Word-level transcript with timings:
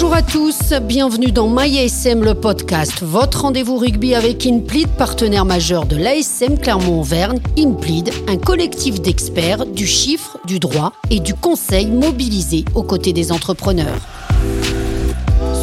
Bonjour 0.00 0.14
à 0.14 0.22
tous, 0.22 0.74
bienvenue 0.80 1.32
dans 1.32 1.48
MyASM 1.48 2.22
le 2.22 2.34
podcast, 2.34 3.02
votre 3.02 3.40
rendez-vous 3.40 3.76
rugby 3.76 4.14
avec 4.14 4.46
Inplead, 4.46 4.86
partenaire 4.90 5.44
majeur 5.44 5.86
de 5.86 5.96
l'ASM 5.96 6.56
Clermont-Auvergne. 6.56 7.40
Inplead, 7.58 8.12
un 8.28 8.36
collectif 8.36 9.00
d'experts 9.00 9.66
du 9.66 9.88
chiffre, 9.88 10.38
du 10.46 10.60
droit 10.60 10.92
et 11.10 11.18
du 11.18 11.34
conseil 11.34 11.86
mobilisé 11.88 12.64
aux 12.76 12.84
côtés 12.84 13.12
des 13.12 13.32
entrepreneurs. 13.32 13.98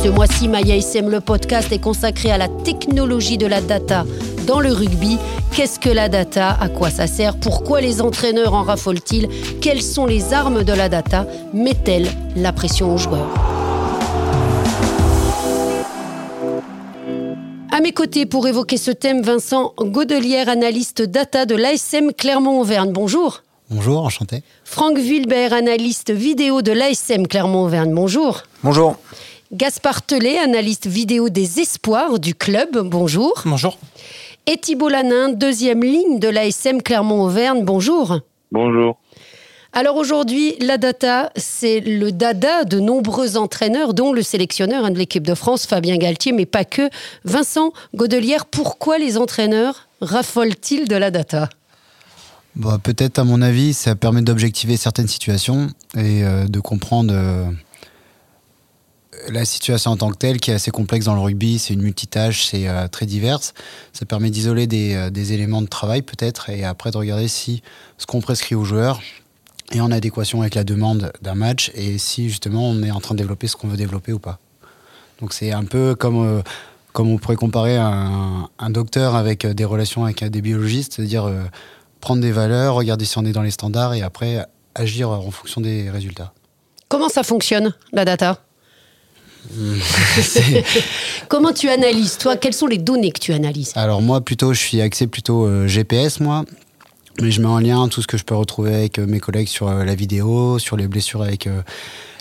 Ce 0.03 0.09
mois-ci, 0.09 0.49
MyASM 0.49 1.09
le 1.09 1.21
podcast 1.21 1.71
est 1.71 1.79
consacré 1.79 2.29
à 2.29 2.37
la 2.37 2.49
technologie 2.49 3.37
de 3.37 3.47
la 3.47 3.61
data 3.61 4.03
dans 4.47 4.59
le 4.59 4.73
rugby. 4.73 5.17
Qu'est-ce 5.53 5.79
que 5.79 5.89
la 5.89 6.09
data? 6.09 6.57
À 6.59 6.67
quoi 6.67 6.89
ça 6.89 7.07
sert? 7.07 7.37
Pourquoi 7.37 7.79
les 7.79 8.01
entraîneurs 8.01 8.53
en 8.53 8.63
raffolent-ils? 8.63 9.29
Quelles 9.61 9.81
sont 9.81 10.05
les 10.05 10.33
armes 10.33 10.65
de 10.65 10.73
la 10.73 10.89
data? 10.89 11.25
Met-elle 11.53 12.09
la 12.35 12.51
pression 12.51 12.93
aux 12.93 12.97
joueurs? 12.97 13.44
À 17.75 17.81
mes 17.81 17.91
côtés 17.91 18.25
pour 18.25 18.47
évoquer 18.47 18.77
ce 18.77 18.89
thème, 18.89 19.21
Vincent 19.21 19.73
Godelière, 19.77 20.47
analyste 20.47 21.01
data 21.01 21.45
de 21.45 21.55
l'ASM 21.55 22.13
Clermont-Auvergne. 22.13 22.93
Bonjour. 22.93 23.43
Bonjour, 23.69 24.05
enchanté. 24.05 24.43
Franck 24.63 24.97
Wilbert, 24.97 25.51
analyste 25.51 26.09
vidéo 26.09 26.61
de 26.61 26.71
l'ASM 26.71 27.27
Clermont-Auvergne. 27.27 27.93
Bonjour. 27.93 28.43
Bonjour. 28.63 28.95
Gaspard 29.51 30.03
Telet, 30.03 30.37
analyste 30.39 30.87
vidéo 30.87 31.27
des 31.27 31.59
espoirs 31.59 32.17
du 32.17 32.33
club. 32.33 32.77
Bonjour. 32.77 33.41
Bonjour. 33.43 33.77
Et 34.45 34.55
Thibault 34.55 34.87
Lanin, 34.87 35.27
deuxième 35.33 35.83
ligne 35.83 36.19
de 36.19 36.29
l'ASM 36.29 36.81
Clermont-Auvergne. 36.81 37.65
Bonjour. 37.65 38.19
Bonjour. 38.53 38.95
Alors 39.77 39.97
aujourd'hui, 39.97 40.55
la 40.61 40.77
data, 40.77 41.33
c'est 41.35 41.81
le 41.81 42.13
dada 42.13 42.63
de 42.63 42.79
nombreux 42.79 43.35
entraîneurs, 43.35 43.93
dont 43.93 44.13
le 44.13 44.21
sélectionneur 44.21 44.89
de 44.89 44.97
l'équipe 44.97 45.27
de 45.27 45.35
France, 45.35 45.65
Fabien 45.65 45.97
Galtier, 45.97 46.31
mais 46.31 46.45
pas 46.45 46.63
que. 46.63 46.89
Vincent 47.25 47.73
Godelière, 47.93 48.45
pourquoi 48.45 48.97
les 48.99 49.17
entraîneurs 49.17 49.89
raffolent-ils 49.99 50.87
de 50.87 50.95
la 50.95 51.11
data? 51.11 51.49
Bah, 52.55 52.79
Peut-être, 52.81 53.19
à 53.19 53.25
mon 53.25 53.41
avis, 53.41 53.73
ça 53.73 53.97
permet 53.97 54.21
d'objectiver 54.21 54.77
certaines 54.77 55.09
situations 55.09 55.67
et 55.93 56.23
euh, 56.23 56.47
de 56.47 56.61
comprendre 56.61 57.13
euh, 57.13 57.45
la 59.27 59.43
situation 59.43 59.91
en 59.91 59.97
tant 59.97 60.09
que 60.09 60.17
telle, 60.17 60.39
qui 60.39 60.51
est 60.51 60.53
assez 60.53 60.71
complexe 60.71 61.03
dans 61.03 61.15
le 61.15 61.21
rugby. 61.21 61.59
C'est 61.59 61.73
une 61.73 61.81
multitâche, 61.81 62.45
c'est 62.45 62.69
euh, 62.69 62.87
très 62.87 63.05
diverse. 63.05 63.53
Ça 63.91 64.05
permet 64.05 64.29
d'isoler 64.29 64.67
des 64.67 65.33
éléments 65.33 65.61
de 65.61 65.67
travail, 65.67 66.01
peut-être, 66.01 66.49
et 66.49 66.63
après 66.63 66.91
de 66.91 66.97
regarder 66.97 67.27
si 67.27 67.61
ce 67.97 68.05
qu'on 68.05 68.21
prescrit 68.21 68.55
aux 68.55 68.63
joueurs 68.63 69.01
et 69.71 69.81
en 69.81 69.91
adéquation 69.91 70.41
avec 70.41 70.55
la 70.55 70.63
demande 70.63 71.11
d'un 71.21 71.35
match 71.35 71.71
et 71.75 71.97
si 71.97 72.29
justement 72.29 72.69
on 72.69 72.83
est 72.83 72.91
en 72.91 72.99
train 72.99 73.15
de 73.15 73.19
développer 73.19 73.47
ce 73.47 73.55
qu'on 73.55 73.67
veut 73.67 73.77
développer 73.77 74.13
ou 74.13 74.19
pas. 74.19 74.39
Donc 75.21 75.33
c'est 75.33 75.51
un 75.51 75.63
peu 75.63 75.95
comme, 75.95 76.23
euh, 76.23 76.41
comme 76.93 77.09
on 77.09 77.17
pourrait 77.17 77.35
comparer 77.35 77.77
un, 77.77 78.49
un, 78.59 78.69
docteur 78.69 79.15
avec 79.15 79.45
euh, 79.45 79.53
des 79.53 79.65
relations 79.65 80.03
avec 80.03 80.23
des 80.23 80.41
biologistes, 80.41 80.93
c'est-à-dire 80.93 81.25
euh, 81.25 81.43
prendre 82.01 82.21
des 82.21 82.31
valeurs, 82.31 82.75
regarder 82.75 83.05
si 83.05 83.17
on 83.17 83.25
est 83.25 83.31
dans 83.31 83.41
les 83.41 83.51
standards 83.51 83.93
et 83.93 84.01
après 84.01 84.45
agir 84.75 85.09
en 85.09 85.31
fonction 85.31 85.61
des 85.61 85.89
résultats. 85.89 86.33
Comment 86.89 87.09
ça 87.09 87.23
fonctionne, 87.23 87.73
la 87.93 88.05
data 88.05 88.41
Comment 91.29 91.53
tu 91.53 91.69
analyses, 91.69 92.17
toi 92.17 92.35
Quelles 92.35 92.53
sont 92.53 92.65
les 92.65 92.79
données 92.79 93.11
que 93.11 93.19
tu 93.19 93.31
analyses? 93.31 93.73
Alors 93.75 94.01
moi, 94.01 94.21
plutôt, 94.21 94.53
je 94.53 94.59
suis 94.59 94.81
axé 94.81 95.05
plutôt 95.05 95.67
GPS, 95.67 96.19
moi. 96.19 96.45
Mais 97.21 97.31
je 97.31 97.39
mets 97.39 97.47
en 97.47 97.59
lien 97.59 97.87
tout 97.87 98.01
ce 98.01 98.07
que 98.07 98.17
je 98.17 98.25
peux 98.25 98.35
retrouver 98.35 98.75
avec 98.75 98.99
euh, 98.99 99.05
mes 99.07 99.19
collègues 99.19 99.47
sur 99.47 99.69
euh, 99.69 99.85
la 99.85 99.95
vidéo, 99.95 100.59
sur 100.59 100.75
les 100.75 100.87
blessures 100.87 101.21
avec 101.21 101.47
euh, 101.47 101.61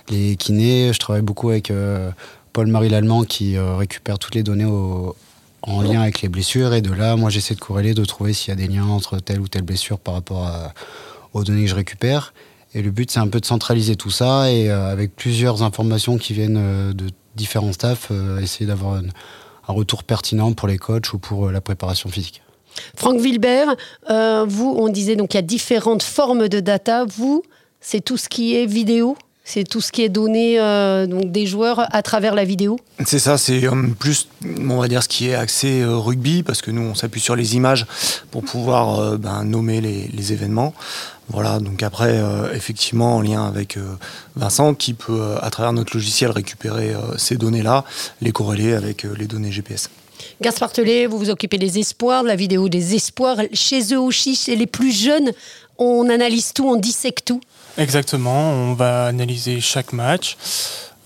les 0.09 0.37
kinés. 0.37 0.93
Je 0.93 0.99
travaille 1.01 1.23
beaucoup 1.23 1.51
avec 1.51 1.73
Paul-Marie 2.53 2.91
Lallemand 2.91 3.25
qui 3.25 3.59
récupère 3.59 4.19
toutes 4.19 4.35
les 4.35 4.43
données 4.43 4.71
en 5.63 5.81
lien 5.81 6.03
avec 6.03 6.21
les 6.21 6.29
blessures. 6.29 6.75
Et 6.75 6.83
de 6.83 6.93
là, 6.93 7.17
moi, 7.17 7.31
j'essaie 7.31 7.55
de 7.55 7.61
corréler, 7.61 7.95
de 7.95 8.05
trouver 8.05 8.35
s'il 8.35 8.51
y 8.51 8.53
a 8.53 8.55
des 8.55 8.69
liens 8.71 8.85
entre 8.85 9.19
telle 9.19 9.41
ou 9.41 9.49
telle 9.49 9.63
blessure 9.63 9.99
par 9.99 10.13
rapport 10.13 10.53
aux 11.33 11.43
données 11.43 11.63
que 11.63 11.71
je 11.71 11.75
récupère. 11.75 12.35
Et 12.75 12.83
le 12.83 12.91
but, 12.91 13.11
c'est 13.11 13.19
un 13.19 13.29
peu 13.29 13.41
de 13.41 13.47
centraliser 13.47 13.97
tout 13.97 14.11
ça 14.11 14.53
et 14.53 14.69
avec 14.69 15.17
plusieurs 15.17 15.63
informations 15.63 16.19
qui 16.19 16.35
viennent 16.35 16.93
de 16.93 17.07
différents 17.35 17.73
staffs, 17.73 18.13
essayer 18.43 18.67
d'avoir 18.67 18.97
un 18.97 19.73
retour 19.73 20.05
pertinent 20.05 20.53
pour 20.53 20.69
les 20.69 20.77
coachs 20.77 21.15
ou 21.15 21.19
pour 21.19 21.51
la 21.51 21.63
préparation 21.63 22.11
physique. 22.11 22.44
Franck 22.97 23.21
Wilbert, 23.21 23.77
euh, 24.11 24.45
vous, 24.49 24.75
on 24.77 24.89
disait 24.89 25.17
donc 25.17 25.35
il 25.35 25.37
y 25.37 25.39
a 25.39 25.43
différentes 25.43 26.03
formes 26.03 26.49
de 26.49 26.61
data. 26.61 27.05
Vous, 27.05 27.43
c'est 27.81 28.01
tout 28.01 28.17
ce 28.17 28.29
qui 28.29 28.57
est 28.57 28.67
vidéo 28.67 29.17
c'est 29.47 29.65
tout 29.65 29.83
ce 29.83 29.93
qui 29.93 30.01
est 30.03 30.09
donné 30.09 30.59
euh, 30.59 31.07
donc 31.07 31.31
des 31.31 31.45
joueurs 31.45 31.87
à 31.95 32.01
travers 32.01 32.35
la 32.35 32.47
vidéo 32.47 32.79
C'est 33.05 33.19
ça, 33.19 33.37
c'est 33.37 33.67
euh, 33.67 33.89
plus, 33.99 34.27
on 34.43 34.79
va 34.79 34.89
dire, 34.89 35.03
ce 35.03 35.09
qui 35.09 35.29
est 35.29 35.35
axé 35.35 35.85
rugby, 35.85 36.43
parce 36.43 36.63
que 36.63 36.71
nous, 36.71 36.81
on 36.81 36.95
s'appuie 36.95 37.21
sur 37.21 37.37
les 37.37 37.55
images 37.55 37.85
pour 38.31 38.43
pouvoir 38.43 39.19
ben, 39.19 39.45
nommer 39.45 39.83
les, 39.83 40.33
événements. 40.33 40.73
Voilà, 41.29 41.59
donc 41.59 41.83
après, 41.83 42.19
effectivement, 42.55 43.17
en 43.17 43.21
lien 43.21 43.47
avec 43.47 43.79
Vincent, 44.35 44.73
qui 44.73 44.95
peut, 44.95 45.35
à 45.43 45.51
travers 45.51 45.75
notre 45.75 45.95
logiciel, 45.95 46.31
récupérer 46.31 46.95
ces 47.19 47.37
données-là, 47.37 47.85
les 48.23 48.33
corréler 48.33 48.73
avec 48.73 49.03
les 49.03 49.27
données 49.27 49.53
GPS. 49.53 49.91
Gaspard 50.41 50.73
Telet, 50.73 51.07
vous 51.07 51.19
vous 51.19 51.31
occupez 51.31 51.59
des 51.59 51.79
espoirs, 51.79 52.23
de 52.23 52.29
la 52.29 52.37
vidéo 52.37 52.69
des 52.69 52.95
espoirs. 52.95 53.39
Chez 53.53 53.95
eux 53.95 54.01
aussi, 54.01 54.35
chez 54.35 54.57
les 54.57 54.67
plus 54.67 54.93
jeunes, 54.93 55.33
on 55.79 56.09
analyse 56.09 56.53
tout, 56.53 56.69
on 56.69 56.77
dissèque 56.77 57.25
tout. 57.25 57.41
Exactement, 57.79 58.51
on 58.51 58.75
va 58.75 59.07
analyser 59.07 59.61
chaque 59.61 59.93
match. 59.93 60.37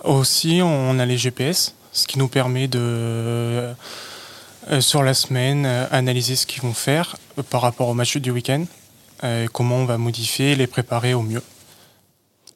Aussi, 0.04 0.60
on 0.62 0.98
a 0.98 1.06
les 1.06 1.16
GPS, 1.16 1.74
ce 1.92 2.06
qui 2.06 2.18
nous 2.18 2.28
permet 2.28 2.68
de, 2.68 2.78
euh, 4.70 4.80
sur 4.80 5.02
la 5.02 5.14
semaine, 5.14 5.64
euh, 5.66 5.86
analyser 5.90 6.36
ce 6.36 6.46
qu'ils 6.46 6.62
vont 6.62 6.74
faire 6.74 7.16
euh, 7.38 7.42
par 7.42 7.62
rapport 7.62 7.88
au 7.88 7.94
match 7.94 8.16
du 8.18 8.30
week-end, 8.30 8.64
comment 9.52 9.76
on 9.76 9.84
va 9.84 9.98
modifier 9.98 10.54
les 10.54 10.68
préparer 10.68 11.12
au 11.12 11.22
mieux. 11.22 11.42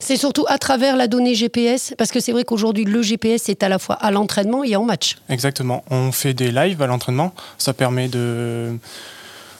C'est 0.02 0.16
surtout 0.16 0.44
à 0.48 0.58
travers 0.58 0.96
la 0.96 1.06
donnée 1.06 1.36
GPS, 1.36 1.94
parce 1.96 2.10
que 2.10 2.18
c'est 2.18 2.32
vrai 2.32 2.42
qu'aujourd'hui, 2.42 2.84
le 2.84 3.02
GPS 3.02 3.48
est 3.48 3.62
à 3.62 3.68
la 3.68 3.78
fois 3.78 3.94
à 3.94 4.10
l'entraînement 4.10 4.64
et 4.64 4.74
en 4.74 4.82
match. 4.82 5.14
Exactement. 5.28 5.84
On 5.90 6.10
fait 6.10 6.34
des 6.34 6.50
lives 6.50 6.82
à 6.82 6.88
l'entraînement. 6.88 7.32
Ça 7.56 7.72
permet 7.72 8.08
de 8.08 8.72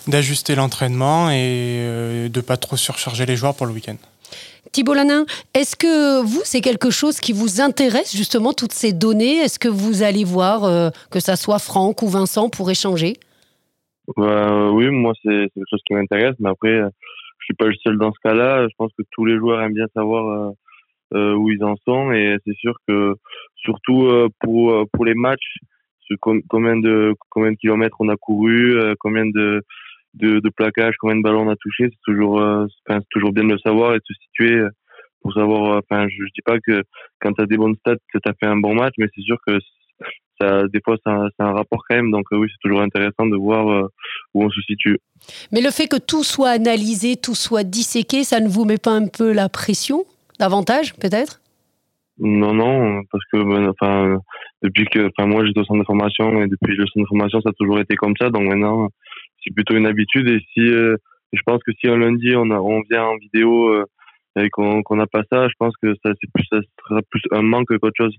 d'ajuster 0.08 0.56
l'entraînement 0.56 1.30
et 1.30 1.36
euh, 1.78 2.28
de 2.28 2.40
pas 2.40 2.56
trop 2.56 2.76
surcharger 2.76 3.24
les 3.24 3.36
joueurs 3.36 3.54
pour 3.54 3.66
le 3.66 3.72
week-end. 3.72 3.94
Thibault 4.72 4.94
Lanin, 4.94 5.26
est-ce 5.54 5.76
que 5.76 6.20
vous, 6.22 6.40
c'est 6.42 6.60
quelque 6.60 6.90
chose 6.90 7.20
qui 7.20 7.32
vous 7.32 7.60
intéresse 7.60 8.16
justement, 8.16 8.52
toutes 8.52 8.72
ces 8.72 8.92
données? 8.92 9.36
Est-ce 9.36 9.60
que 9.60 9.68
vous 9.68 10.02
allez 10.02 10.24
voir, 10.24 10.64
euh, 10.64 10.90
que 11.12 11.20
ça 11.20 11.36
soit 11.36 11.60
Franck 11.60 12.02
ou 12.02 12.08
Vincent, 12.08 12.48
pour 12.48 12.68
échanger? 12.68 13.14
Bah, 14.16 14.70
Oui, 14.72 14.88
moi, 14.88 15.12
c'est 15.22 15.30
quelque 15.54 15.70
chose 15.70 15.82
qui 15.86 15.94
m'intéresse, 15.94 16.34
mais 16.40 16.50
après, 16.50 16.80
je 17.42 17.46
suis 17.46 17.54
pas 17.54 17.66
le 17.66 17.74
seul 17.82 17.98
dans 17.98 18.12
ce 18.12 18.18
cas-là. 18.22 18.66
Je 18.68 18.74
pense 18.78 18.92
que 18.96 19.02
tous 19.10 19.24
les 19.24 19.36
joueurs 19.36 19.60
aiment 19.60 19.74
bien 19.74 19.88
savoir 19.94 20.28
euh, 20.28 20.50
euh 21.14 21.34
où 21.34 21.50
ils 21.50 21.62
en 21.64 21.74
sont 21.86 22.12
et 22.12 22.36
c'est 22.46 22.56
sûr 22.56 22.74
que 22.88 23.14
surtout 23.56 24.06
euh, 24.06 24.28
pour 24.40 24.86
pour 24.92 25.04
les 25.04 25.14
matchs, 25.14 25.58
combien 26.20 26.76
de 26.76 27.14
combien 27.30 27.52
de 27.52 27.56
kilomètres 27.56 27.96
on 28.00 28.08
a 28.08 28.16
couru, 28.16 28.76
combien 29.00 29.26
de 29.26 29.62
de, 30.14 30.40
de 30.40 30.50
plaquages, 30.50 30.94
combien 30.98 31.16
de 31.16 31.22
ballons 31.22 31.46
on 31.46 31.50
a 31.50 31.56
touché, 31.56 31.88
c'est 31.90 32.02
toujours 32.04 32.42
c'est 32.86 32.98
toujours 33.10 33.32
bien 33.32 33.44
de 33.44 33.52
le 33.52 33.58
savoir 33.58 33.94
et 33.94 33.98
de 33.98 34.04
se 34.06 34.14
situer 34.14 34.62
pour 35.22 35.32
savoir. 35.32 35.78
Enfin, 35.78 36.06
je, 36.08 36.16
je 36.16 36.32
dis 36.34 36.42
pas 36.44 36.58
que 36.60 36.82
quand 37.20 37.32
tu 37.32 37.42
as 37.42 37.46
des 37.46 37.56
bonnes 37.56 37.76
stats 37.76 37.96
que 38.12 38.18
tu 38.18 38.28
as 38.28 38.34
fait 38.34 38.46
un 38.46 38.58
bon 38.58 38.74
match, 38.74 38.94
mais 38.98 39.08
c'est 39.14 39.22
sûr 39.22 39.38
que 39.46 39.58
ça, 40.40 40.62
des 40.72 40.80
fois, 40.84 40.96
c'est 41.04 41.10
un, 41.10 41.52
rapport 41.52 41.82
quand 41.88 41.96
même. 41.96 42.10
Donc 42.10 42.26
oui, 42.32 42.48
c'est 42.50 42.68
toujours 42.68 42.82
intéressant 42.82 43.26
de 43.26 43.36
voir 43.36 43.70
euh, 43.70 43.88
où 44.34 44.44
on 44.44 44.50
se 44.50 44.60
situe. 44.62 44.98
Mais 45.52 45.60
le 45.60 45.70
fait 45.70 45.86
que 45.86 45.98
tout 45.98 46.24
soit 46.24 46.50
analysé, 46.50 47.16
tout 47.16 47.34
soit 47.34 47.64
disséqué, 47.64 48.24
ça 48.24 48.40
ne 48.40 48.48
vous 48.48 48.64
met 48.64 48.78
pas 48.78 48.92
un 48.92 49.06
peu 49.06 49.32
la 49.32 49.48
pression 49.48 50.04
davantage, 50.38 50.94
peut-être? 50.94 51.40
Non, 52.18 52.52
non, 52.52 53.02
parce 53.10 53.24
que 53.32 53.42
ben, 53.42 53.68
enfin, 53.68 54.18
depuis 54.62 54.86
que, 54.86 55.08
enfin, 55.08 55.26
moi 55.26 55.44
j'étais 55.44 55.60
au 55.60 55.64
centre 55.64 55.80
de 55.80 55.84
formation 55.84 56.42
et 56.42 56.46
depuis 56.46 56.76
le 56.76 56.86
centre 56.86 57.00
de 57.00 57.08
formation, 57.08 57.40
ça 57.40 57.50
a 57.50 57.52
toujours 57.52 57.80
été 57.80 57.96
comme 57.96 58.14
ça. 58.20 58.30
Donc 58.30 58.48
maintenant, 58.48 58.88
c'est 59.42 59.54
plutôt 59.54 59.76
une 59.76 59.86
habitude. 59.86 60.28
Et 60.28 60.40
si, 60.52 60.60
euh, 60.60 60.96
je 61.32 61.40
pense 61.44 61.60
que 61.64 61.72
si 61.80 61.88
un 61.88 61.96
lundi 61.96 62.34
on, 62.36 62.50
a, 62.50 62.58
on 62.58 62.82
vient 62.90 63.04
en 63.04 63.16
vidéo 63.16 63.68
euh, 63.70 63.84
et 64.36 64.50
qu'on 64.50 64.82
n'a 64.90 65.06
pas 65.06 65.22
ça, 65.30 65.48
je 65.48 65.54
pense 65.58 65.74
que 65.82 65.94
ça, 66.04 66.12
plus, 66.34 66.44
ça 66.50 66.58
sera 66.88 67.00
plus 67.10 67.22
un 67.32 67.42
manque 67.42 67.76
qu'autre 67.78 67.96
chose. 67.96 68.14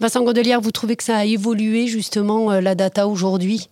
Vincent 0.00 0.22
Godelière, 0.24 0.60
vous 0.60 0.70
trouvez 0.70 0.96
que 0.96 1.04
ça 1.04 1.18
a 1.18 1.24
évolué 1.24 1.86
justement 1.86 2.50
euh, 2.50 2.60
la 2.60 2.74
data 2.74 3.06
aujourd'hui? 3.06 3.68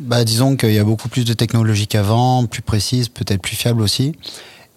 Bah, 0.00 0.24
Disons 0.24 0.56
qu'il 0.56 0.72
y 0.72 0.78
a 0.78 0.84
beaucoup 0.84 1.08
plus 1.08 1.24
de 1.24 1.32
technologies 1.32 1.86
qu'avant, 1.86 2.46
plus 2.46 2.62
précises, 2.62 3.08
peut-être 3.08 3.40
plus 3.40 3.56
fiables 3.56 3.80
aussi. 3.80 4.14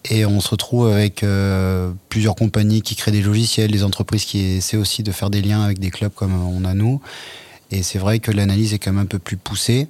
Et 0.09 0.25
on 0.25 0.39
se 0.41 0.49
retrouve 0.49 0.87
avec 0.87 1.23
euh, 1.23 1.91
plusieurs 2.09 2.35
compagnies 2.35 2.81
qui 2.81 2.95
créent 2.95 3.11
des 3.11 3.21
logiciels, 3.21 3.71
des 3.71 3.83
entreprises 3.83 4.25
qui 4.25 4.39
essaient 4.39 4.77
aussi 4.77 5.03
de 5.03 5.11
faire 5.11 5.29
des 5.29 5.41
liens 5.41 5.63
avec 5.63 5.79
des 5.79 5.91
clubs 5.91 6.13
comme 6.13 6.33
on 6.33 6.65
a 6.65 6.73
nous. 6.73 7.01
Et 7.71 7.83
c'est 7.83 7.99
vrai 7.99 8.19
que 8.19 8.31
l'analyse 8.31 8.73
est 8.73 8.79
quand 8.79 8.91
même 8.91 9.03
un 9.03 9.07
peu 9.07 9.19
plus 9.19 9.37
poussée. 9.37 9.87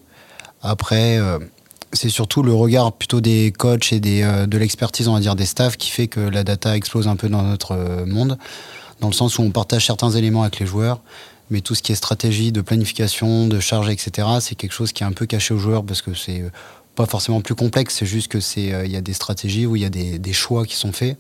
Après, 0.62 1.18
euh, 1.18 1.40
c'est 1.94 2.10
surtout 2.10 2.44
le 2.44 2.54
regard 2.54 2.94
plutôt 2.94 3.20
des 3.20 3.54
coachs 3.58 3.92
et 3.92 4.00
des, 4.00 4.22
de 4.48 4.58
l'expertise, 4.58 5.08
on 5.10 5.14
va 5.14 5.20
dire, 5.20 5.36
des 5.36 5.46
staffs 5.46 5.76
qui 5.76 5.90
fait 5.90 6.08
que 6.08 6.22
la 6.22 6.44
data 6.44 6.76
explose 6.76 7.08
un 7.08 7.16
peu 7.16 7.28
dans 7.28 7.44
notre 7.44 8.06
monde. 8.06 8.38
Dans 9.02 9.10
le 9.10 9.14
sens 9.14 9.38
où 9.38 9.42
on 9.42 9.52
partage 9.52 9.86
certains 9.86 10.12
éléments 10.12 10.44
avec 10.44 10.60
les 10.60 10.66
joueurs, 10.66 11.02
mais 11.50 11.60
tout 11.60 11.76
ce 11.76 11.84
qui 11.84 11.92
est 11.92 11.96
stratégie 11.96 12.54
de 12.54 12.62
planification, 12.62 13.48
de 13.48 13.60
charge, 13.60 13.90
etc., 13.90 14.28
c'est 14.40 14.56
quelque 14.56 14.72
chose 14.72 14.94
qui 14.94 15.04
est 15.04 15.06
un 15.06 15.12
peu 15.12 15.26
caché 15.26 15.54
aux 15.54 15.58
joueurs 15.58 15.84
parce 15.84 16.02
que 16.02 16.14
c'est 16.14 16.44
pas 16.96 17.06
forcément 17.06 17.42
plus 17.42 17.56
complexe, 17.56 17.96
c'est 18.00 18.06
juste 18.06 18.30
que 18.30 18.40
c'est 18.40 18.72
il 18.86 18.92
y 18.92 18.96
a 18.96 19.02
des 19.02 19.14
stratégies 19.14 19.66
où 19.66 19.76
il 19.76 19.82
y 19.82 19.86
a 19.86 19.90
des, 19.90 20.34
choix 20.34 20.66
qui 20.66 20.76
sont 20.76 20.94
faits. 20.94 21.18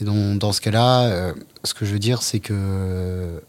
Et 0.00 0.04
donc, 0.04 0.40
dans 0.40 0.50
ce 0.50 0.60
cas-là, 0.60 1.34
ce 1.62 1.72
que 1.72 1.84
je 1.84 1.92
veux 1.92 2.00
dire, 2.00 2.22
c'est 2.22 2.40
que 2.40 3.40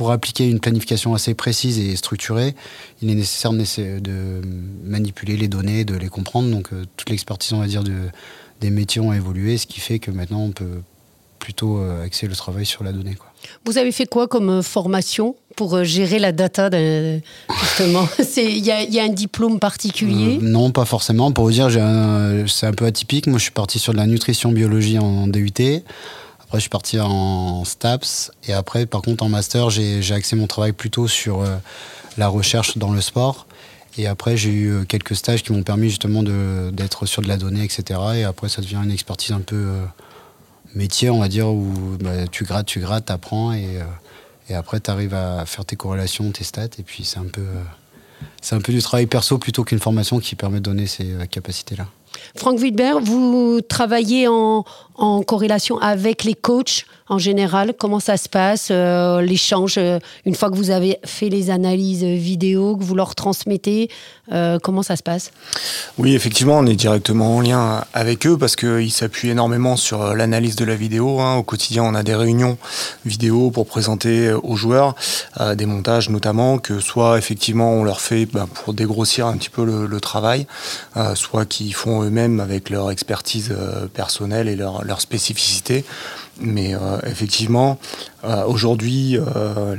pour 0.00 0.12
appliquer 0.12 0.48
une 0.48 0.60
planification 0.60 1.12
assez 1.12 1.34
précise 1.34 1.78
et 1.78 1.94
structurée, 1.94 2.54
il 3.02 3.10
est 3.10 3.14
nécessaire 3.14 3.52
de 3.52 4.40
manipuler 4.82 5.36
les 5.36 5.46
données, 5.46 5.84
de 5.84 5.94
les 5.94 6.08
comprendre. 6.08 6.50
Donc 6.50 6.72
euh, 6.72 6.86
toute 6.96 7.10
l'expertise, 7.10 7.52
on 7.52 7.60
va 7.60 7.66
dire, 7.66 7.84
de, 7.84 8.08
des 8.62 8.70
métiers 8.70 9.02
ont 9.02 9.12
évolué, 9.12 9.58
ce 9.58 9.66
qui 9.66 9.78
fait 9.78 9.98
que 9.98 10.10
maintenant 10.10 10.40
on 10.40 10.52
peut 10.52 10.80
plutôt 11.40 11.78
euh, 11.78 12.04
axer 12.04 12.28
le 12.28 12.36
travail 12.36 12.64
sur 12.64 12.84
la 12.84 12.92
donnée. 12.92 13.16
Quoi. 13.16 13.26
Vous 13.64 13.78
avez 13.78 13.90
fait 13.90 14.06
quoi 14.06 14.28
comme 14.28 14.50
euh, 14.50 14.62
formation 14.62 15.34
pour 15.56 15.82
gérer 15.82 16.20
la 16.20 16.30
data 16.30 16.70
justement? 17.60 18.08
Il 18.36 18.64
y, 18.64 19.00
a 19.00 19.02
un 19.02 19.08
diplôme 19.08 19.58
particulier? 19.58 20.38
Non, 20.40 20.70
pas 20.70 20.84
forcément. 20.84 21.32
Pour 21.32 21.46
vous 21.46 21.50
dire, 21.50 21.68
c'est 22.46 22.66
un 22.66 22.72
peu 22.72 22.84
atypique. 22.84 23.26
Moi, 23.26 23.38
je 23.38 23.42
suis 23.42 23.52
parti 23.52 23.80
sur 23.80 23.92
de 23.92 23.98
la 23.98 24.06
nutrition 24.06 24.52
biologie 24.52 24.98
en 25.00 25.26
DUT. 25.26 25.82
Après, 26.50 26.58
je 26.58 26.62
suis 26.62 26.70
parti 26.70 26.98
en 26.98 27.64
STAPS. 27.64 28.32
Et 28.48 28.52
après, 28.52 28.84
par 28.84 29.02
contre, 29.02 29.22
en 29.22 29.28
master, 29.28 29.70
j'ai 29.70 30.12
axé 30.12 30.34
mon 30.34 30.48
travail 30.48 30.72
plutôt 30.72 31.06
sur 31.06 31.42
euh, 31.42 31.56
la 32.18 32.26
recherche 32.26 32.76
dans 32.76 32.90
le 32.90 33.00
sport. 33.00 33.46
Et 33.96 34.08
après, 34.08 34.36
j'ai 34.36 34.50
eu 34.50 34.72
euh, 34.72 34.84
quelques 34.84 35.14
stages 35.14 35.44
qui 35.44 35.52
m'ont 35.52 35.62
permis 35.62 35.90
justement 35.90 36.24
d'être 36.24 37.06
sur 37.06 37.22
de 37.22 37.28
la 37.28 37.36
donnée, 37.36 37.62
etc. 37.62 38.00
Et 38.16 38.24
après, 38.24 38.48
ça 38.48 38.62
devient 38.62 38.80
une 38.82 38.90
expertise 38.90 39.30
un 39.30 39.42
peu 39.42 39.54
euh, 39.54 39.84
métier, 40.74 41.10
on 41.10 41.20
va 41.20 41.28
dire, 41.28 41.48
où 41.48 41.96
bah, 42.00 42.26
tu 42.30 42.44
grattes, 42.44 42.66
tu 42.66 42.80
grattes, 42.80 43.06
tu 43.06 43.12
apprends. 43.12 43.52
Et, 43.52 43.78
et 44.48 44.54
après, 44.54 44.80
tu 44.80 44.90
arrives 44.90 45.14
à 45.14 45.46
faire 45.46 45.64
tes 45.64 45.76
corrélations, 45.76 46.30
tes 46.30 46.44
stats. 46.44 46.64
Et 46.78 46.82
puis, 46.82 47.04
c'est 47.04 47.18
un 47.18 47.26
peu. 47.26 47.46
C'est 48.40 48.54
un 48.54 48.60
peu 48.60 48.72
du 48.72 48.82
travail 48.82 49.06
perso 49.06 49.38
plutôt 49.38 49.64
qu'une 49.64 49.80
formation 49.80 50.18
qui 50.18 50.34
permet 50.34 50.58
de 50.58 50.64
donner 50.64 50.86
ces 50.86 51.06
capacités-là. 51.30 51.86
Franck 52.36 52.60
Wittberg, 52.60 53.02
vous 53.02 53.60
travaillez 53.60 54.28
en, 54.28 54.64
corrélation 55.26 55.78
avec 55.78 56.24
les 56.24 56.34
coachs 56.34 56.84
en 57.08 57.16
général 57.16 57.72
Comment 57.78 58.00
ça 58.00 58.18
se 58.18 58.28
passe, 58.28 58.68
euh, 58.70 59.22
l'échange, 59.22 59.76
euh, 59.78 59.98
une 60.26 60.34
fois 60.34 60.50
que 60.50 60.56
vous 60.56 60.70
avez 60.70 60.98
fait 61.06 61.30
les 61.30 61.48
analyses 61.48 62.04
vidéo, 62.04 62.76
que 62.76 62.84
vous 62.84 62.94
leur 62.94 63.14
transmettez, 63.14 63.88
euh, 64.30 64.58
comment 64.62 64.82
ça 64.82 64.96
se 64.96 65.02
passe? 65.02 65.32
Oui, 65.96 66.14
effectivement, 66.14 66.58
on 66.58 66.66
est 66.66 66.76
directement 66.76 67.36
en 67.36 67.40
lien 67.40 67.82
avec 67.94 68.26
eux 68.26 68.36
parce 68.36 68.56
qu'ils 68.56 68.92
s'appuient 68.92 69.30
énormément 69.30 69.76
sur 69.76 70.14
l'analyse 70.14 70.54
de 70.54 70.66
la 70.66 70.74
vidéo. 70.74 71.20
Hein. 71.20 71.36
Au 71.36 71.42
quotidien, 71.42 71.82
on 71.82 71.94
a 71.94 72.02
des 72.02 72.14
réunions 72.14 72.58
vidéo 73.06 73.50
pour 73.50 73.66
présenter 73.66 74.32
aux 74.32 74.56
joueurs 74.56 74.94
des 75.56 75.66
montages 75.66 76.10
notamment, 76.10 76.58
que 76.58 76.78
soit 76.78 77.16
effectivement 77.16 77.72
on 77.72 77.84
leur 77.84 78.02
fait 78.02 78.26
ben, 78.32 78.46
pour 78.46 78.74
dégrossir 78.74 79.26
un 79.26 79.36
petit 79.36 79.50
peu 79.50 79.64
le, 79.64 80.00
travail, 80.00 80.46
soit 81.14 81.44
qu'ils 81.44 81.74
font 81.74 82.02
eux-mêmes 82.02 82.40
avec 82.40 82.70
leur 82.70 82.90
expertise 82.90 83.54
personnelle 83.92 84.48
et 84.48 84.56
leur 84.56 85.00
spécificité. 85.00 85.84
Mais 86.40 86.74
euh, 86.74 86.98
effectivement, 87.06 87.78
euh, 88.24 88.44
aujourd'hui, 88.44 89.18
euh, 89.18 89.76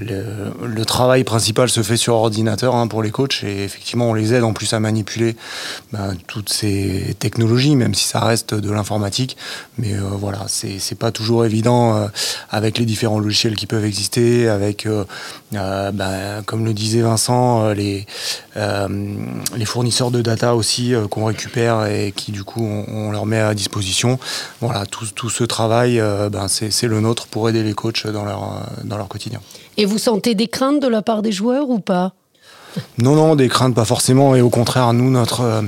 le, 0.62 0.86
travail 0.86 1.24
principal 1.24 1.70
se 1.70 1.82
fait 1.82 1.98
sur 1.98 2.16
ordinateur 2.16 2.76
hein, 2.76 2.88
pour 2.88 3.02
les 3.02 3.12
coachs 3.12 3.44
et 3.44 3.64
effectivement, 3.64 4.10
on 4.10 4.14
les 4.14 4.34
aide 4.34 4.44
en 4.44 4.54
plus 4.54 4.74
à 4.74 4.80
manipuler 4.80 5.36
ben, 5.92 6.16
toutes 6.28 6.50
ces 6.50 7.16
technologies, 7.20 7.76
même 7.76 7.96
si 7.96 8.06
ça 8.06 8.20
reste 8.20 8.54
de 8.54 8.72
l'informatique. 8.72 9.38
Mais 9.78 9.96
voilà, 9.98 10.46
c'est 10.48 10.98
pas 10.98 11.12
toujours 11.12 11.46
évident 11.46 12.10
avec 12.50 12.78
les 12.78 12.86
différents 12.86 13.20
logiciels 13.20 13.56
qui 13.56 13.68
peuvent 13.68 13.86
exister, 13.86 14.50
avec, 14.50 14.88
ben, 15.52 16.44
comme 16.46 16.66
le 16.66 16.74
disait 16.74 17.02
Vincent, 17.02 17.70
les, 17.72 18.06
les 18.56 19.66
fournisseurs 19.66 20.12
de 20.12 20.22
data 20.22 20.56
aussi 20.56 20.94
qu'on 21.10 21.26
récupère 21.26 21.86
et 21.86 22.14
qui 22.16 22.32
du 22.32 22.44
coup 22.44 22.64
on, 22.64 23.12
leur 23.12 23.26
met 23.26 23.40
à 23.40 23.54
disposition. 23.54 24.20
Voilà, 24.60 24.86
tout, 24.86 25.06
tout 25.16 25.30
ce 25.30 25.44
travail, 25.44 26.02
ben, 26.32 26.48
c'est 26.48 26.88
le 26.88 27.00
nôtre 27.00 27.28
pour 27.28 27.50
aider 27.50 27.64
les 27.64 27.74
coachs 27.74 28.08
dans 28.08 28.26
leur, 28.26 28.66
dans 28.84 28.98
leur 28.98 29.08
quotidien. 29.08 29.40
Et 29.78 29.86
vous 29.86 29.98
sentez 29.98 30.36
des 30.36 30.48
craintes 30.48 30.82
de 30.82 30.88
la 30.88 31.02
part 31.02 31.22
des 31.22 31.32
joueurs 31.32 31.70
ou 31.70 31.80
pas? 31.80 32.14
Non, 32.98 33.16
non, 33.16 33.36
des 33.36 33.48
craintes 33.48 33.76
pas 33.76 33.86
forcément. 33.86 34.36
Et 34.36 34.42
au 34.42 34.50
contraire, 34.50 34.94
nous, 34.94 35.10
notre, 35.10 35.42
euh, 35.42 35.62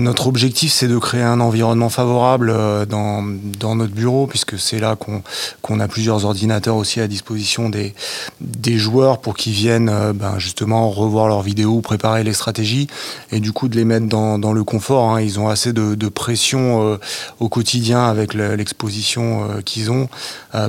notre 0.00 0.26
objectif, 0.26 0.72
c'est 0.72 0.88
de 0.88 0.98
créer 0.98 1.22
un 1.22 1.40
environnement 1.40 1.88
favorable 1.88 2.50
euh, 2.50 2.86
dans, 2.86 3.24
dans 3.58 3.76
notre 3.76 3.92
bureau, 3.92 4.26
puisque 4.26 4.58
c'est 4.58 4.78
là 4.78 4.96
qu'on 4.96 5.80
a 5.80 5.88
plusieurs 5.88 6.24
ordinateurs 6.24 6.76
aussi 6.76 7.00
à 7.00 7.06
disposition 7.06 7.68
des, 7.68 7.94
des 8.40 8.78
joueurs 8.78 9.20
pour 9.20 9.36
qu'ils 9.36 9.52
viennent 9.52 9.88
euh, 9.88 10.12
ben, 10.12 10.38
justement 10.38 10.90
revoir 10.90 11.28
leurs 11.28 11.42
vidéos, 11.42 11.80
préparer 11.80 12.24
les 12.24 12.32
stratégies, 12.32 12.88
et 13.30 13.40
du 13.40 13.52
coup 13.52 13.68
de 13.68 13.76
les 13.76 13.84
mettre 13.84 14.06
dans, 14.06 14.38
dans 14.38 14.52
le 14.52 14.64
confort. 14.64 15.10
Hein. 15.10 15.20
Ils 15.20 15.38
ont 15.38 15.48
assez 15.48 15.72
de, 15.72 16.08
pression 16.08 16.98
au 17.38 17.48
quotidien 17.48 18.04
avec 18.04 18.34
l'exposition 18.34 19.48
qu'ils 19.64 19.92
ont 19.92 20.08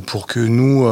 pour 0.05 0.27
que 0.27 0.39
nous, 0.39 0.87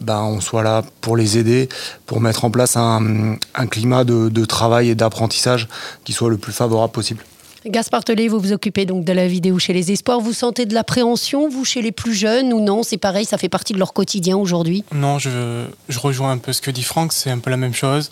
ben, 0.00 0.22
on 0.22 0.40
soit 0.40 0.62
là 0.62 0.82
pour 1.02 1.16
les 1.16 1.36
aider, 1.36 1.68
pour 2.06 2.20
mettre 2.20 2.44
en 2.46 2.50
place 2.50 2.76
un, 2.76 3.36
climat 3.70 4.04
de 4.04 4.44
travail 4.46 4.88
et 4.88 4.94
d'apprentissage 4.94 5.68
qui 6.04 6.12
soit 6.14 6.30
le 6.30 6.38
plus 6.38 6.52
favorable 6.52 6.92
possible. 6.92 7.22
Gaspard 7.66 8.04
Tellet, 8.04 8.28
vous 8.28 8.40
vous 8.40 8.52
occupez 8.52 8.86
donc 8.86 9.04
de 9.04 9.12
la 9.12 9.28
vidéo 9.28 9.58
chez 9.58 9.74
les 9.74 9.92
Espoirs. 9.92 10.20
Vous 10.20 10.32
sentez 10.32 10.64
de 10.64 10.72
l'appréhension, 10.72 11.50
vous, 11.50 11.66
chez 11.66 11.82
les 11.82 11.92
plus 11.92 12.14
jeunes 12.14 12.54
ou 12.54 12.60
non? 12.60 12.82
C'est 12.82 12.96
pareil, 12.96 13.26
ça 13.26 13.36
fait 13.36 13.50
partie 13.50 13.74
de 13.74 13.78
leur 13.78 13.92
quotidien 13.92 14.38
aujourd'hui? 14.38 14.82
Non, 14.94 15.18
je, 15.18 15.66
rejoins 15.94 16.32
un 16.32 16.38
peu 16.38 16.54
ce 16.54 16.62
que 16.62 16.70
dit 16.70 16.82
Franck, 16.82 17.12
c'est 17.12 17.30
un 17.30 17.38
peu 17.38 17.50
la 17.50 17.58
même 17.58 17.74
chose. 17.74 18.08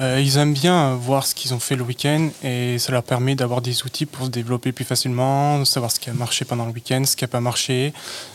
Euh, 0.00 0.18
ils 0.24 0.38
aiment 0.38 0.54
bien 0.54 0.94
voir 0.94 1.26
ce 1.26 1.34
qu'ils 1.34 1.52
ont 1.52 1.58
fait 1.58 1.76
le 1.76 1.82
week-end 1.82 2.30
et 2.42 2.78
ça 2.78 2.92
leur 2.92 3.02
permet 3.02 3.34
d'avoir 3.34 3.60
des 3.60 3.84
outils 3.84 4.06
pour 4.06 4.24
se 4.24 4.30
développer 4.30 4.72
plus 4.72 4.86
facilement, 4.86 5.62
savoir 5.66 5.92
ce 5.92 6.00
qui 6.00 6.08
a 6.08 6.14
marché 6.14 6.46
pendant 6.46 6.64
le 6.64 6.72
week-end, 6.72 7.02
ce 7.04 7.14
qui 7.14 7.24
n'a 7.24 7.28
pas 7.28 7.40
marché. 7.40 7.92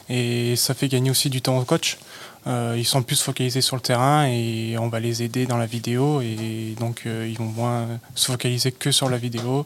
Et 0.07 0.55
ça 0.55 0.75
fait 0.75 0.87
gagner 0.87 1.09
aussi 1.09 1.31
du 1.31 1.41
temps 1.41 1.57
au 1.57 1.63
coach. 1.63 1.97
Euh, 2.45 2.75
ils 2.77 2.85
sont 2.85 3.03
plus 3.03 3.21
focalisés 3.21 3.61
sur 3.61 3.75
le 3.75 3.81
terrain 3.81 4.27
et 4.27 4.77
on 4.79 4.87
va 4.87 4.99
les 4.99 5.23
aider 5.23 5.45
dans 5.45 5.57
la 5.57 5.65
vidéo 5.65 6.21
et 6.21 6.75
donc 6.79 7.03
euh, 7.05 7.27
ils 7.27 7.37
vont 7.37 7.45
moins 7.45 7.87
se 8.15 8.31
focaliser 8.31 8.71
que 8.71 8.91
sur 8.91 9.09
la 9.09 9.17
vidéo. 9.17 9.65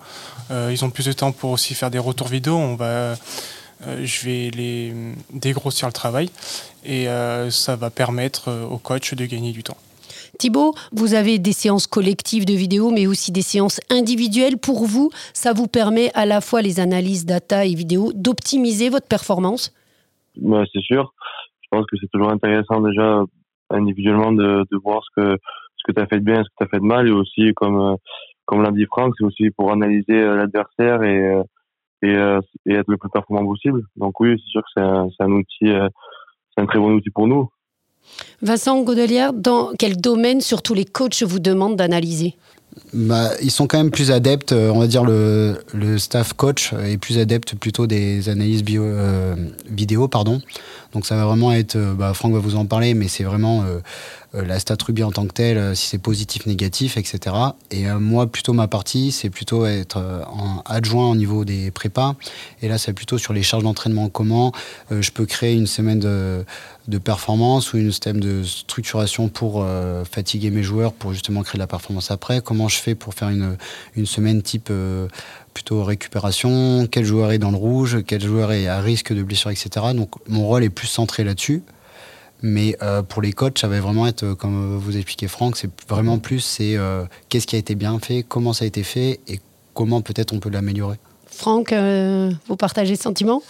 Euh, 0.49 0.69
ils 0.71 0.83
ont 0.83 0.89
plus 0.89 1.05
de 1.05 1.13
temps 1.13 1.31
pour 1.31 1.51
aussi 1.51 1.75
faire 1.75 1.91
des 1.91 1.99
retours 1.99 2.27
vidéo. 2.27 2.55
On 2.55 2.75
va, 2.75 3.15
je 3.85 4.25
vais 4.25 4.49
les 4.51 4.93
dégrossir 5.31 5.87
le 5.87 5.93
travail 5.93 6.29
et 6.85 7.07
ça 7.49 7.75
va 7.75 7.89
permettre 7.89 8.67
au 8.69 8.77
coach 8.77 9.13
de 9.13 9.25
gagner 9.25 9.51
du 9.51 9.63
temps. 9.63 9.77
Thibaut, 10.39 10.73
vous 10.91 11.13
avez 11.13 11.39
des 11.39 11.51
séances 11.51 11.87
collectives 11.87 12.45
de 12.45 12.53
vidéo, 12.53 12.89
mais 12.89 13.05
aussi 13.05 13.31
des 13.31 13.41
séances 13.41 13.79
individuelles. 13.89 14.57
Pour 14.57 14.85
vous, 14.85 15.11
ça 15.33 15.53
vous 15.53 15.67
permet 15.67 16.11
à 16.13 16.25
la 16.25 16.41
fois 16.41 16.61
les 16.61 16.79
analyses 16.79 17.25
data 17.25 17.65
et 17.65 17.75
vidéo 17.75 18.11
d'optimiser 18.15 18.89
votre 18.89 19.07
performance? 19.07 19.73
Bah, 20.37 20.63
C'est 20.73 20.81
sûr 20.81 21.13
pense 21.71 21.85
que 21.87 21.97
c'est 21.99 22.09
toujours 22.11 22.31
intéressant 22.31 22.81
déjà 22.81 23.23
individuellement 23.69 24.31
de, 24.31 24.65
voir 24.83 25.01
ce 25.03 25.21
que 25.21 25.37
ce 25.77 25.83
que 25.87 25.93
tu 25.93 26.01
as 26.01 26.07
fait 26.07 26.19
de 26.19 26.25
bien, 26.25 26.43
ce 26.43 26.49
que 26.49 26.55
tu 26.59 26.63
as 26.63 26.67
fait 26.67 26.79
de 26.79 26.85
mal, 26.85 27.07
et 27.07 27.11
aussi 27.11 27.53
comme 27.55 27.79
euh, 27.79 27.95
comme 28.45 28.61
l'a 28.61 28.71
dit 28.71 28.85
Franck, 28.85 29.13
c'est 29.17 29.25
aussi 29.25 29.49
pour 29.51 29.71
analyser 29.71 30.13
euh, 30.13 30.35
l'adversaire 30.35 31.03
et 31.03 31.43
euh, 32.03 32.41
et, 32.65 32.73
être 32.73 32.87
le 32.87 32.97
plus 32.97 33.09
performant 33.09 33.45
possible. 33.45 33.83
Donc 33.95 34.19
oui, 34.19 34.35
c'est 34.37 34.51
sûr 34.51 34.61
que 34.61 34.69
c'est 34.75 34.83
un, 34.83 35.07
un, 35.19 35.31
outil, 35.31 35.67
c'est 35.67 36.61
un 36.61 36.65
très 36.65 36.79
bon 36.79 36.93
outil 36.93 37.11
pour 37.11 37.27
nous. 37.27 37.47
Vincent 38.41 38.81
Godelière, 38.81 39.33
dans 39.33 39.71
quel 39.77 39.97
domaine 39.97 40.41
surtout 40.41 40.73
les 40.73 40.85
coachs 40.85 41.21
vous 41.21 41.39
demandent 41.39 41.75
d'analyser? 41.75 42.35
Bah, 42.93 43.31
ils 43.41 43.51
sont 43.51 43.67
quand 43.67 43.77
même 43.77 43.91
plus 43.91 44.11
adeptes, 44.11 44.53
on 44.53 44.79
va 44.79 44.87
dire 44.87 45.03
le, 45.03 45.55
staff 45.97 46.33
coach 46.33 46.73
est 46.73 46.97
plus 46.97 47.17
adepte 47.17 47.55
plutôt 47.55 47.87
des 47.87 48.29
analyses 48.29 48.63
bio, 48.63 48.85
vidéo, 49.69 50.07
pardon. 50.07 50.41
Donc 50.93 51.05
ça 51.05 51.15
va 51.15 51.25
vraiment 51.25 51.51
être, 51.51 51.75
euh, 51.75 51.93
bah, 51.93 52.13
Franck 52.13 52.33
va 52.33 52.39
vous 52.39 52.55
en 52.55 52.65
parler, 52.65 52.93
mais 52.93 53.07
c'est 53.07 53.23
vraiment 53.23 53.63
euh, 53.63 53.79
euh, 54.35 54.45
la 54.45 54.59
stat 54.59 54.75
Ruby 54.85 55.03
en 55.03 55.11
tant 55.11 55.25
que 55.25 55.33
telle, 55.33 55.75
si 55.75 55.87
c'est 55.87 55.97
positif, 55.97 56.45
négatif, 56.45 56.97
etc. 56.97 57.35
Et 57.69 57.87
moi, 57.87 58.27
plutôt 58.27 58.53
ma 58.53 58.67
partie, 58.67 59.11
c'est 59.11 59.29
plutôt 59.29 59.65
être 59.65 59.97
en 59.97 60.63
adjoint 60.65 61.09
au 61.09 61.15
niveau 61.15 61.45
des 61.45 61.71
prépas. 61.71 62.15
Et 62.61 62.67
là, 62.67 62.77
c'est 62.77 62.93
plutôt 62.93 63.17
sur 63.17 63.33
les 63.33 63.43
charges 63.43 63.63
d'entraînement. 63.63 64.09
Comment 64.09 64.51
je 64.89 65.11
peux 65.11 65.25
créer 65.25 65.53
une 65.53 65.67
semaine 65.67 65.99
de, 65.99 66.45
performance 67.03 67.73
ou 67.73 67.77
une 67.77 67.91
système 67.91 68.19
de 68.19 68.43
structuration 68.43 69.27
pour 69.27 69.65
fatiguer 70.09 70.49
mes 70.49 70.63
joueurs, 70.63 70.93
pour 70.93 71.13
justement 71.13 71.41
créer 71.41 71.57
de 71.57 71.63
la 71.63 71.67
performance 71.67 72.11
après. 72.11 72.41
Je 72.67 72.77
fais 72.77 72.95
pour 72.95 73.13
faire 73.13 73.29
une, 73.29 73.57
une 73.95 74.05
semaine 74.05 74.41
type 74.41 74.71
plutôt 75.53 75.83
récupération, 75.83 76.87
quel 76.89 77.05
joueur 77.05 77.31
est 77.31 77.39
dans 77.39 77.51
le 77.51 77.57
rouge, 77.57 77.99
quel 78.05 78.21
joueur 78.21 78.51
est 78.51 78.67
à 78.67 78.79
risque 78.79 79.13
de 79.13 79.23
blessure, 79.23 79.51
etc. 79.51 79.69
Donc 79.93 80.11
mon 80.27 80.45
rôle 80.45 80.63
est 80.63 80.69
plus 80.69 80.87
centré 80.87 81.23
là-dessus. 81.23 81.63
Mais 82.41 82.75
euh, 82.81 83.03
pour 83.03 83.21
les 83.21 83.33
coachs, 83.33 83.59
ça 83.59 83.67
va 83.67 83.79
vraiment 83.79 84.07
être, 84.07 84.23
euh, 84.23 84.35
comme 84.35 84.77
vous 84.77 84.97
expliquez 84.97 85.27
Franck, 85.27 85.57
c'est 85.57 85.69
vraiment 85.87 86.17
plus 86.17 86.39
c'est 86.39 86.75
euh, 86.75 87.03
qu'est-ce 87.29 87.45
qui 87.45 87.55
a 87.55 87.59
été 87.59 87.75
bien 87.75 87.99
fait, 87.99 88.23
comment 88.27 88.53
ça 88.53 88.65
a 88.65 88.67
été 88.67 88.83
fait 88.83 89.19
et 89.27 89.39
comment 89.73 90.01
peut-être 90.01 90.33
on 90.33 90.39
peut 90.39 90.49
l'améliorer. 90.49 90.97
Franck, 91.27 91.73
vous 91.73 92.55
partagez 92.57 92.97
ce 92.97 93.03
sentiment? 93.03 93.41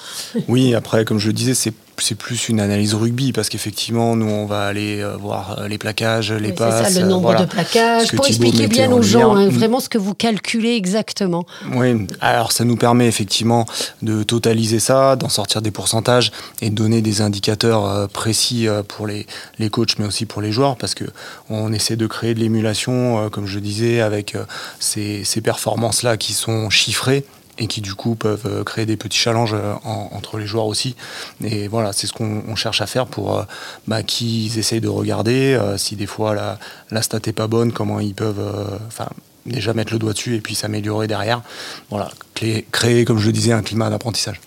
Oui, 0.47 0.75
après, 0.75 1.03
comme 1.03 1.17
je 1.17 1.27
le 1.27 1.33
disais, 1.33 1.55
c'est 1.55 1.73
c'est 2.01 2.15
plus 2.15 2.49
une 2.49 2.59
analyse 2.59 2.93
rugby 2.93 3.31
parce 3.33 3.49
qu'effectivement, 3.49 4.15
nous, 4.15 4.27
on 4.27 4.45
va 4.45 4.65
aller 4.65 5.01
euh, 5.01 5.15
voir 5.15 5.59
euh, 5.59 5.67
les 5.67 5.77
plaquages, 5.77 6.31
les 6.31 6.51
passes. 6.51 6.87
C'est 6.87 6.93
ça, 6.93 6.99
le 7.01 7.07
nombre 7.07 7.35
de 7.35 7.45
plaquages. 7.45 8.11
Pour 8.11 8.27
expliquer 8.27 8.67
bien 8.67 8.91
aux 8.91 9.01
gens 9.01 9.35
hein, 9.35 9.49
vraiment 9.49 9.79
ce 9.79 9.89
que 9.89 9.97
vous 9.97 10.13
calculez 10.13 10.75
exactement. 10.75 11.45
Oui, 11.73 12.07
alors 12.19 12.51
ça 12.51 12.63
nous 12.63 12.75
permet 12.75 13.07
effectivement 13.07 13.65
de 14.01 14.23
totaliser 14.23 14.79
ça, 14.79 15.15
d'en 15.15 15.29
sortir 15.29 15.61
des 15.61 15.71
pourcentages 15.71 16.31
et 16.61 16.69
de 16.69 16.75
donner 16.75 17.01
des 17.01 17.21
indicateurs 17.21 17.85
euh, 17.85 18.07
précis 18.07 18.67
pour 18.87 19.07
les, 19.07 19.25
les 19.59 19.69
coachs, 19.69 19.97
mais 19.99 20.05
aussi 20.05 20.25
pour 20.25 20.41
les 20.41 20.51
joueurs 20.51 20.77
parce 20.77 20.95
que 20.95 21.05
on 21.49 21.71
essaie 21.73 21.95
de 21.95 22.07
créer 22.07 22.33
de 22.33 22.39
l'émulation, 22.39 23.29
comme 23.29 23.45
je 23.45 23.59
disais, 23.59 24.01
avec 24.01 24.35
ces, 24.79 25.23
ces 25.23 25.41
performances-là 25.41 26.17
qui 26.17 26.33
sont 26.33 26.69
chiffrées 26.69 27.25
et 27.61 27.67
qui 27.67 27.79
du 27.79 27.93
coup 27.93 28.15
peuvent 28.15 28.47
euh, 28.47 28.63
créer 28.63 28.87
des 28.87 28.97
petits 28.97 29.19
challenges 29.19 29.53
euh, 29.53 29.73
entre 29.85 30.39
les 30.39 30.47
joueurs 30.47 30.65
aussi. 30.65 30.95
Et 31.43 31.67
voilà, 31.67 31.93
c'est 31.93 32.07
ce 32.07 32.13
qu'on 32.13 32.55
cherche 32.55 32.81
à 32.81 32.87
faire 32.87 33.05
pour 33.05 33.37
euh, 33.37 33.43
bah, 33.87 34.01
qu'ils 34.01 34.57
essayent 34.57 34.81
de 34.81 34.89
regarder 34.89 35.59
si 35.77 35.95
des 35.95 36.07
fois 36.07 36.33
la, 36.33 36.59
la 36.89 37.01
stat 37.01 37.19
est 37.27 37.33
pas 37.33 37.47
bonne, 37.47 37.71
comment 37.71 37.99
ils 37.99 38.15
peuvent 38.15 38.41
enfin 38.87 39.07
déjà 39.45 39.73
mettre 39.73 39.93
le 39.93 39.99
doigt 39.99 40.13
dessus 40.13 40.35
et 40.35 40.41
puis 40.41 40.55
s'améliorer 40.55 41.07
derrière. 41.07 41.41
Voilà, 41.89 42.09
créer, 42.33 43.05
comme 43.05 43.19
je 43.19 43.27
le 43.27 43.31
disais, 43.31 43.51
un 43.51 43.61
climat 43.61 43.89
d'apprentissage. 43.89 44.41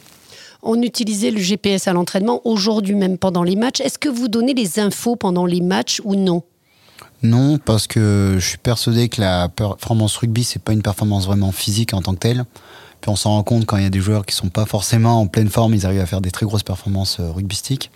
On 0.62 0.80
utilisait 0.83 1.30
le 1.30 1.40
GPS 1.40 1.87
à 1.88 1.92
l'entraînement 1.92 2.40
aujourd'hui 2.44 2.94
même 2.94 3.18
pendant 3.18 3.42
les 3.42 3.54
matchs. 3.56 3.80
Est-ce 3.80 3.99
que 3.99 4.09
vous 4.09 4.28
donnez 4.28 4.54
les 4.54 4.80
infos 4.80 5.14
pendant 5.14 5.47
les 5.47 5.61
matchs 5.61 6.00
ou 6.04 6.16
non? 6.16 6.42
Non, 7.23 7.59
parce 7.59 7.87
que 7.87 8.37
je 8.38 8.47
suis 8.47 8.59
persuadé 8.59 9.09
que 9.09 9.21
la 9.21 9.49
performance 9.49 10.16
rugby, 10.16 10.42
c'est 10.42 10.61
pas 10.61 10.73
une 10.73 10.83
performance 10.83 11.26
vraiment 11.26 11.52
physique 11.52 11.94
en 11.94 12.02
tant 12.02 12.14
que 12.14 12.18
telle 12.18 12.44
on 13.11 13.16
s'en 13.16 13.30
rend 13.30 13.42
compte 13.42 13.66
quand 13.66 13.76
il 13.76 13.82
y 13.82 13.87
a 13.87 13.90
des 13.90 14.00
joueurs 14.00 14.26
qui 14.26 14.34
sont 14.34 14.49
pas 14.49 14.66
forcément 14.66 15.20
en 15.20 15.26
pleine 15.26 15.49
forme, 15.49 15.75
ils 15.75 15.87
arrivent 15.87 16.00
à 16.00 16.06
faire 16.06 16.20
des 16.20 16.30
très 16.30 16.46
grosses 16.46 16.62
performances 16.62 17.18
euh, 17.20 17.30
rugbystiques. 17.30 17.90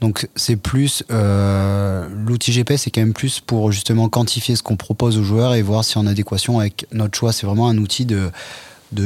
Donc 0.00 0.28
c'est 0.34 0.56
plus 0.56 1.04
euh, 1.10 2.06
l'outil 2.26 2.52
GPS, 2.52 2.82
c'est 2.82 2.90
quand 2.90 3.00
même 3.00 3.12
plus 3.12 3.40
pour 3.40 3.72
justement 3.72 4.08
quantifier 4.08 4.56
ce 4.56 4.62
qu'on 4.62 4.76
propose 4.76 5.18
aux 5.18 5.22
joueurs 5.22 5.54
et 5.54 5.62
voir 5.62 5.84
si 5.84 5.98
en 5.98 6.06
adéquation 6.06 6.58
avec 6.58 6.86
notre 6.92 7.16
choix. 7.16 7.32
C'est 7.32 7.46
vraiment 7.46 7.68
un 7.68 7.78
outil 7.78 8.04
de, 8.04 8.30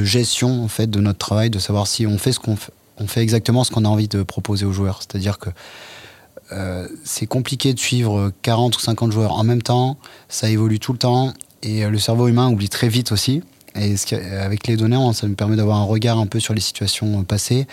gestion 0.05 0.65
en 0.65 0.69
fait 0.69 0.89
de 0.89 1.01
notre 1.01 1.19
travail, 1.19 1.51
de 1.51 1.59
savoir 1.59 1.87
si 1.87 2.07
on 2.07 2.19
fait 2.19 2.33
ce 2.33 2.41
qu'on 2.41 2.57
fait, 2.57 2.73
on 2.99 3.07
fait 3.07 3.21
exactement 3.21 3.65
ce 3.65 3.71
qu'on 3.71 3.85
a 3.85 3.89
envie 3.89 4.09
de 4.09 4.23
proposer 4.23 4.65
aux 4.65 4.73
joueurs. 4.73 5.01
C'est-à-dire 5.01 5.39
que 5.39 5.51
euh, 6.53 6.89
c'est 7.05 7.27
compliqué 7.27 7.75
de 7.75 7.79
suivre 7.79 8.33
40 8.43 8.77
ou 8.77 8.81
50 8.81 9.13
joueurs 9.13 9.33
en 9.33 9.45
même 9.45 9.63
temps, 9.63 9.99
ça 10.29 10.49
évolue 10.49 10.81
tout 10.81 10.93
le 10.93 10.99
temps 10.99 11.35
et 11.63 11.87
le 11.87 11.99
cerveau 11.99 12.29
humain 12.29 12.49
oublie 12.49 12.71
très 12.71 12.89
vite 12.89 13.13
aussi. 13.13 13.43
Et 13.81 13.95
avec 14.41 14.67
les 14.67 14.77
données, 14.77 14.99
ça 15.15 15.27
nous 15.27 15.35
permet 15.35 15.57
d'avoir 15.57 15.79
un 15.79 15.85
regard 15.85 16.19
un 16.19 16.27
peu 16.27 16.41
sur 16.41 16.55
les 16.55 16.61
situations 16.61 17.25
passées 17.25 17.67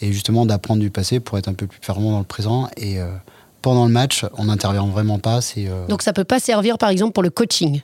et 0.00 0.12
justement 0.12 0.46
d'apprendre 0.46 0.80
du 0.80 0.90
passé 0.90 1.20
pour 1.20 1.38
être 1.38 1.48
un 1.48 1.54
peu 1.54 1.66
plus 1.66 1.80
performant 1.80 2.12
dans 2.12 2.18
le 2.18 2.24
présent. 2.24 2.68
Et 2.76 3.00
euh, 3.00 3.06
pendant 3.60 3.86
le 3.86 3.92
match, 3.92 4.24
on 4.36 4.44
n'intervient 4.44 4.86
vraiment 4.86 5.18
pas. 5.18 5.40
Euh, 5.56 5.86
Donc 5.86 6.02
ça 6.02 6.12
peut 6.12 6.24
pas 6.24 6.40
servir 6.40 6.78
par 6.78 6.90
exemple 6.90 7.12
pour 7.12 7.22
le 7.22 7.30
coaching? 7.30 7.80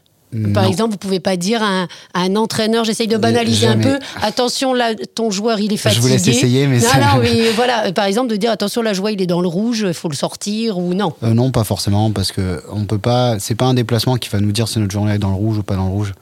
Par 0.53 0.65
exemple, 0.65 0.93
vous 0.93 0.99
pouvez 0.99 1.21
pas 1.21 1.37
dire 1.37 1.63
à 1.63 1.87
un, 2.15 2.37
entraîneur, 2.37 2.85
j'essaye 2.85 3.09
de 3.09 3.17
banaliser 3.17 3.67
un 3.67 3.79
peu, 3.79 3.99
attention 4.21 4.75
là, 4.75 4.95
ton 5.15 5.31
joueur 5.31 5.59
il 5.59 5.73
est 5.73 5.79
fatigué. 5.79 5.97
Je 5.97 6.07
vous 6.07 6.13
laisse 6.13 6.29
essayer, 6.29 6.67
mais 6.67 6.81
non, 6.81 6.87
non, 7.01 7.23
mais 7.23 7.51
voilà, 7.53 7.93
par 7.93 8.05
exemple 8.05 8.29
de 8.29 8.37
dire 8.37 8.51
attention 8.51 8.83
la 8.83 8.93
joueur 8.93 9.11
il 9.11 9.23
est 9.23 9.27
dans 9.27 9.41
le 9.41 9.49
rouge, 9.49 9.87
il 9.89 9.95
faut 9.95 10.11
le 10.11 10.15
sortir 10.15 10.77
ou 10.77 10.93
non. 10.93 11.15
Euh, 11.23 11.33
non, 11.33 11.51
pas 11.51 11.65
forcément, 11.65 12.11
parce 12.11 12.31
que 12.31 12.63
on 12.71 12.85
peut 12.85 12.99
pas, 12.99 13.39
c'est 13.39 13.55
pas 13.55 13.65
un 13.65 13.75
déplacement 13.75 14.17
qui 14.17 14.29
va 14.29 14.41
nous 14.41 14.53
dire 14.53 14.69
si 14.69 14.79
notre 14.79 14.93
joueur 14.93 15.09
est 15.09 15.19
dans 15.19 15.31
le 15.31 15.37
rouge 15.37 15.59
ou 15.59 15.63
pas 15.63 15.77
dans 15.77 15.87
le 15.87 15.93
rouge. 15.93 16.13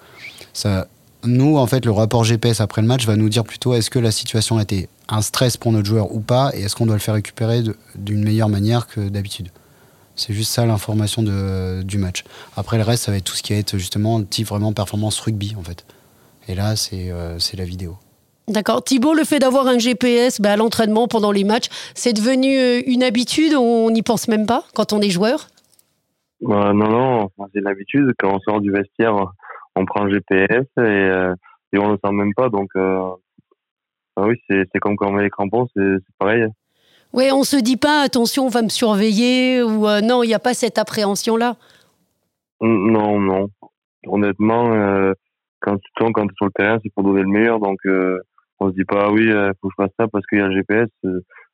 Ça, 0.52 0.86
nous, 1.26 1.56
en 1.56 1.66
fait, 1.66 1.84
le 1.84 1.92
rapport 1.92 2.24
GPS 2.24 2.60
après 2.60 2.82
le 2.82 2.88
match 2.88 3.06
va 3.06 3.16
nous 3.16 3.28
dire 3.28 3.44
plutôt 3.44 3.74
est-ce 3.74 3.90
que 3.90 3.98
la 3.98 4.10
situation 4.10 4.58
a 4.58 4.62
été 4.62 4.88
un 5.08 5.22
stress 5.22 5.56
pour 5.56 5.72
notre 5.72 5.86
joueur 5.86 6.12
ou 6.12 6.20
pas, 6.20 6.50
et 6.54 6.62
est-ce 6.62 6.74
qu'on 6.76 6.86
doit 6.86 6.96
le 6.96 7.00
faire 7.00 7.14
récupérer 7.14 7.62
d'une 7.94 8.24
meilleure 8.24 8.48
manière 8.48 8.86
que 8.86 9.08
d'habitude? 9.08 9.48
C'est 10.16 10.32
juste 10.32 10.52
ça 10.52 10.64
l'information 10.64 11.22
du 11.82 11.98
match. 11.98 12.24
Après, 12.56 12.78
le 12.78 12.82
reste, 12.82 13.04
ça 13.04 13.12
va 13.12 13.18
être 13.18 13.24
tout 13.24 13.34
ce 13.34 13.42
qui 13.42 13.52
va 13.52 13.58
être 13.58 13.76
justement 13.76 14.22
type 14.22 14.46
vraiment 14.46 14.72
performance 14.72 15.20
rugby, 15.20 15.54
en 15.58 15.62
fait. 15.62 15.84
Et 16.48 16.54
là, 16.54 16.74
c'est 16.76 17.10
euh, 17.10 17.38
la 17.56 17.64
vidéo. 17.64 17.96
D'accord. 18.48 18.82
Thibaut, 18.82 19.14
le 19.14 19.24
fait 19.24 19.40
d'avoir 19.40 19.66
un 19.66 19.78
GPS 19.78 20.40
bah, 20.40 20.52
à 20.52 20.56
l'entraînement 20.56 21.08
pendant 21.08 21.32
les 21.32 21.44
matchs, 21.44 21.66
c'est 21.94 22.12
devenu 22.12 22.56
euh, 22.56 22.80
une 22.86 23.02
habitude? 23.02 23.54
On 23.54 23.90
n'y 23.90 24.02
pense 24.02 24.28
même 24.28 24.46
pas 24.46 24.64
quand 24.74 24.92
on 24.92 25.00
est 25.00 25.10
joueur? 25.10 25.48
Bah, 26.40 26.72
Non, 26.72 26.88
non, 26.88 27.30
c'est 27.52 27.60
l'habitude. 27.60 28.12
Quand 28.18 28.34
on 28.34 28.40
sort 28.40 28.60
du 28.60 28.70
vestiaire, 28.70 29.32
on 29.76 29.84
prend 29.84 30.04
un 30.04 30.10
GPS 30.10 30.66
et, 30.78 30.80
euh, 30.80 31.34
et 31.72 31.78
on 31.78 31.90
le 31.90 31.98
sent 32.02 32.12
même 32.12 32.34
pas. 32.34 32.48
Donc, 32.48 32.70
euh, 32.76 33.10
ah 34.16 34.22
oui, 34.22 34.36
c'est 34.48 34.66
comme 34.80 34.96
quand 34.96 35.08
on 35.08 35.12
met 35.12 35.24
les 35.24 35.30
crampons, 35.30 35.68
c'est 35.76 35.98
pareil. 36.18 36.46
Oui, 37.12 37.30
on 37.32 37.44
se 37.44 37.56
dit 37.56 37.76
pas 37.76 38.02
attention, 38.02 38.46
on 38.46 38.48
va 38.50 38.62
me 38.62 38.68
surveiller 38.68 39.62
ou 39.62 39.86
euh, 39.86 40.00
non, 40.00 40.22
il 40.22 40.28
n'y 40.28 40.34
a 40.34 40.38
pas 40.38 40.54
cette 40.54 40.78
appréhension-là. 40.78 41.56
Non, 42.60 43.20
non. 43.20 43.48
Honnêtement, 44.06 44.70
quand 45.60 45.76
tu 45.76 45.90
quand 45.98 46.26
tu 46.26 46.32
es 46.32 46.36
sur 46.36 46.46
le 46.46 46.52
terrain, 46.52 46.78
c'est 46.82 46.92
pour 46.94 47.04
donner 47.04 47.22
le 47.22 47.28
meilleur. 47.28 47.60
Donc, 47.60 47.78
on 48.60 48.70
se 48.70 48.74
dit 48.74 48.84
pas, 48.84 49.06
ah 49.06 49.12
oui, 49.12 49.24
il 49.26 49.52
faut 49.60 49.68
que 49.68 49.74
je 49.76 49.82
fasse 49.82 49.92
ça 49.98 50.08
parce 50.08 50.24
qu'il 50.26 50.38
y 50.38 50.40
a 50.40 50.46
un 50.46 50.52
GPS. 50.52 50.88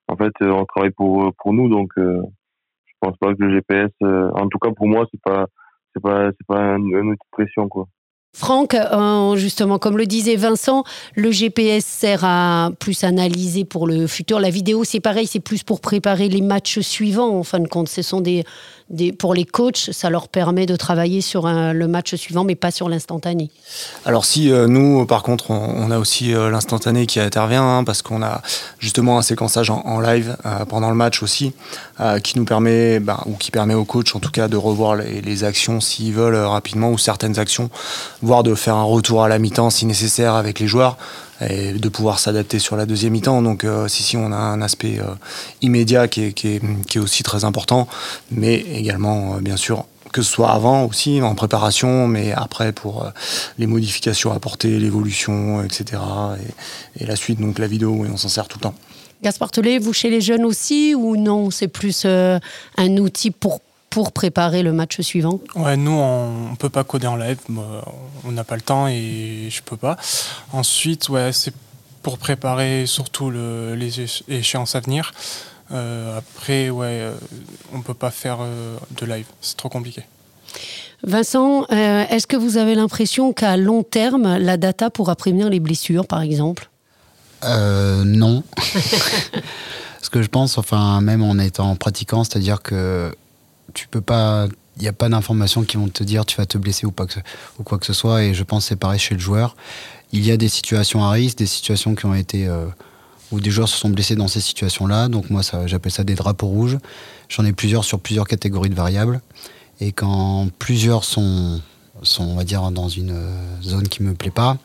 en 0.09 0.17
fait, 0.17 0.33
on 0.43 0.65
travaille 0.67 0.93
pour, 0.93 1.33
pour 1.39 1.53
nous. 1.53 1.69
Donc, 1.69 1.91
je 1.97 2.93
pense 3.01 3.17
pas 3.17 3.35
que 3.35 3.43
le 3.43 3.55
GPS, 3.55 3.91
en 4.03 4.47
tout 4.49 4.59
cas 4.59 4.71
pour 4.77 4.87
moi, 4.87 5.07
c'est 5.11 5.21
pas, 5.23 5.47
c'est 5.93 6.03
pas, 6.03 6.31
c'est 6.31 6.47
pas 6.47 6.61
un, 6.61 6.77
un 6.77 7.07
outil 7.07 7.19
de 7.19 7.31
pression, 7.33 7.69
quoi. 7.69 7.87
Franck, 8.35 8.73
euh, 8.75 9.37
justement, 9.37 9.79
comme 9.79 9.99
le 9.99 10.07
disait 10.07 10.37
Vincent, 10.37 10.85
le 11.15 11.31
GPS 11.31 11.85
sert 11.85 12.25
à 12.25 12.71
plus 12.79 13.05
analyser 13.05 13.67
pour 13.67 13.87
le 13.87 14.07
futur. 14.07 14.41
La 14.41 14.49
vidéo, 14.49 14.85
c'est 14.85 15.01
pareil, 15.01 15.27
c'est 15.27 15.39
plus 15.39 15.63
pour 15.63 15.83
préparer 15.83 16.31
les 16.31 16.41
matchs 16.41 16.81
suivants, 16.81 17.39
en 17.39 17.43
fin 17.43 17.61
de 17.61 17.69
compte. 17.69 17.91
Ce 17.91 18.01
sont 18.01 18.23
des, 18.23 18.43
pour 19.19 19.35
les 19.35 19.45
coachs, 19.45 19.91
ça 19.93 20.09
leur 20.09 20.29
permet 20.29 20.65
de 20.65 20.77
travailler 20.77 21.21
sur 21.21 21.47
le 21.47 21.87
match 21.87 22.15
suivant, 22.15 22.43
mais 22.43 22.55
pas 22.55 22.71
sur 22.71 22.89
l'instantané. 22.89 23.51
Alors 24.07 24.25
si 24.25 24.51
euh, 24.51 24.67
nous, 24.67 25.05
par 25.05 25.23
contre, 25.23 25.51
on, 25.51 25.91
a 25.91 25.99
aussi 25.99 26.35
euh, 26.35 26.51
l'instantané 26.51 27.05
qui 27.05 27.21
intervient, 27.21 27.63
hein, 27.63 27.85
parce 27.85 28.01
qu'on 28.01 28.23
a 28.23 28.41
justement 28.79 29.19
un 29.19 29.23
séquençage 29.23 29.69
en, 29.69 30.01
live 30.01 30.37
pendant 30.71 30.89
le 30.89 30.97
match 30.97 31.23
aussi, 31.23 31.53
qui 32.25 32.39
nous 32.39 32.45
permet, 32.45 32.99
ben, 32.99 33.21
ou 33.27 33.35
qui 33.35 33.51
permet 33.51 33.75
aux 33.75 33.85
coachs 33.85 34.17
en 34.17 34.21
tout 34.21 34.31
cas 34.31 34.49
de 34.49 34.57
revoir 34.57 34.97
les, 34.97 35.21
les 35.21 35.45
actions 35.45 35.81
s'ils 35.81 36.15
veulent 36.15 36.35
rapidement, 36.35 36.91
ou 36.91 36.99
certaines 36.99 37.39
actions 37.39 37.71
voire 38.23 38.43
de 38.43 38.55
faire 38.55 38.77
un 38.77 38.85
retour 38.85 39.23
à 39.23 39.29
la 39.29 39.39
mi-temps 39.39 39.71
si 39.71 39.85
nécessaire 39.85 40.35
avec 40.35 40.61
les 40.61 40.67
joueurs 40.67 40.97
et 41.49 41.73
de 41.73 41.89
pouvoir 41.89 42.19
s'adapter 42.19 42.59
sur 42.59 42.77
la 42.77 42.87
deuxième 42.87 43.13
mi-temps. 43.13 43.43
Donc 43.43 43.65
euh, 43.65 43.89
si, 43.89 44.03
si, 44.03 44.17
on 44.17 44.33
a 44.33 44.37
un 44.37 44.63
aspect 44.63 44.99
euh, 45.01 45.15
immédiat 45.61 46.09
qui 46.09 46.25
est, 46.25 46.33
qui, 46.33 46.49
est, 46.49 46.63
qui 46.87 46.99
est, 46.99 47.01
aussi 47.01 47.23
très 47.23 47.45
important, 47.45 47.89
mais 48.31 48.55
également, 48.55 49.35
euh, 49.35 49.41
bien 49.41 49.57
sûr, 49.57 49.87
que 50.13 50.23
ce 50.23 50.31
soit 50.31 50.51
avant 50.51 50.85
aussi, 50.85 51.23
en 51.23 51.35
préparation, 51.35 52.07
mais 52.07 52.33
après 52.33 52.73
pour 52.73 53.11
les 53.59 53.67
modifications 53.67 54.31
apportées, 54.33 54.79
l'évolution, 54.79 55.65
etc. 55.65 56.03
Et, 57.01 57.07
la 57.07 57.17
suite, 57.17 57.41
donc 57.41 57.59
la 57.59 57.67
vidéo, 57.67 58.05
et 58.05 58.09
on 58.13 58.19
s'en 58.19 58.29
sert 58.29 58.47
tout 58.47 58.59
le 58.59 58.65
temps. 58.65 58.75
Gaspard 59.23 59.51
Tellet, 59.51 59.79
vous 59.79 59.95
chez 59.95 60.11
les 60.11 60.21
jeunes 60.21 60.45
aussi, 60.45 60.95
ou 60.95 61.17
non 61.17 61.51
C'est 61.51 61.69
plus 61.69 62.05
un 62.05 62.97
outil 62.99 63.31
pour 63.31 63.61
pour 63.93 64.13
préparer 64.13 64.63
le 64.63 64.73
match 64.73 65.01
suivant 65.03 65.39
Ouais, 65.55 65.77
nous, 65.77 65.93
on 65.93 66.51
ne 66.51 66.57
peut 66.57 66.71
pas 66.71 66.83
coder 66.83 67.07
en 67.07 67.17
live. 67.17 67.39
On 68.25 68.33
n'a 68.33 68.43
pas 68.43 68.57
le 68.57 68.63
temps 68.63 68.89
et 68.89 69.49
je 69.51 69.63
peux 69.63 69.77
pas. 69.77 69.99
Ensuite, 70.53 71.11
ouais, 71.11 71.31
c'est 71.33 71.53
pour 72.03 72.17
préparer 72.17 72.87
surtout 72.87 73.31
le, 73.31 73.75
les 73.75 74.01
échéances 74.29 74.75
à 74.75 74.81
venir. 74.81 75.13
Euh, 75.73 76.19
après, 76.19 76.71
ouais, 76.71 77.01
euh, 77.03 77.15
on 77.75 77.79
ne 77.79 77.83
peut 77.83 77.95
pas 77.95 78.11
faire 78.11 78.39
euh, 78.41 78.79
de 78.99 79.05
live. 79.05 79.27
C'est 79.43 79.59
trop 79.59 79.69
compliqué. 79.69 80.03
Vincent, 81.05 81.67
est-ce 81.67 82.27
que 82.27 82.37
vous 82.37 82.57
avez 82.57 82.75
l'impression 82.75 83.33
qu'à 83.33 83.59
long 83.59 83.83
terme, 83.83 84.39
la 84.39 84.57
data 84.57 84.89
pourra 84.89 85.17
prévenir 85.17 85.51
les 85.51 85.61
blessures, 85.61 86.07
par 86.07 86.23
exemple? 86.23 86.71
Non. 87.45 88.43
Ce 90.03 90.11
que 90.11 90.23
je 90.23 90.29
pense, 90.29 90.59
enfin, 90.59 91.01
même 91.01 91.23
en 91.23 91.39
étant 91.39 91.75
pratiquant, 91.75 92.23
c'est-à-dire 92.23 92.63
que 92.63 93.13
tu 93.75 93.89
peux 93.89 94.01
pas 94.01 94.47
il 94.77 94.83
n'y 94.83 94.89
a 94.89 94.93
pas 94.93 95.09
d'informations 95.09 95.65
qui 95.65 95.77
vont 95.77 95.89
te 95.89 96.03
dire 96.03 96.25
tu 96.25 96.39
vas 96.39 96.47
te 96.47 96.57
blesser 96.57 96.87
ou, 96.87 96.93
pas 96.93 97.07
ou 97.59 97.63
quoi 97.63 97.79
que 97.79 97.87
ce 97.87 97.93
soit. 97.93 98.25
Et 98.25 98.35
je 98.35 98.43
pense 98.43 98.67
c'est 98.67 98.77
pareil 98.77 98.99
chez 98.99 99.15
le 99.15 99.21
joueur. 99.21 99.55
Il 100.13 100.25
y 100.25 100.31
a 100.31 100.37
des 100.37 100.49
situations 100.49 101.05
à 101.05 101.11
risque, 101.11 101.39
des 101.39 101.47
situations 101.47 101.95
qui 101.95 102.07
ont 102.07 102.15
été. 102.15 102.47
Euh, 102.47 102.67
où 103.33 103.41
des 103.41 103.51
joueurs 103.51 103.69
se 103.69 103.79
sont 103.79 103.89
blessés 103.89 104.15
dans 104.15 104.29
ces 104.29 104.41
situations-là. 104.41 105.09
Donc 105.09 105.31
moi, 105.31 105.41
j'appelle 105.65 105.91
ça 105.91 106.05
des 106.05 106.15
drapeaux 106.15 106.47
rouges. 106.47 106.79
J'en 107.29 107.45
ai 107.47 107.53
plusieurs 107.53 107.83
sur 107.83 107.99
plusieurs 107.99 108.29
catégories 108.29 108.69
de 108.69 108.75
variables. 108.75 109.23
Et 109.81 109.91
quand 109.93 110.49
plusieurs 110.59 111.05
sont, 111.05 111.61
sont 112.03 112.25
on 112.25 112.37
va 112.37 112.45
dire, 112.45 112.71
dans 112.71 112.89
une 112.89 113.13
euh, 113.13 113.63
zone 113.63 113.89
qui 113.89 114.03
me 114.03 114.13
plaît 114.15 114.31
pas, 114.31 114.59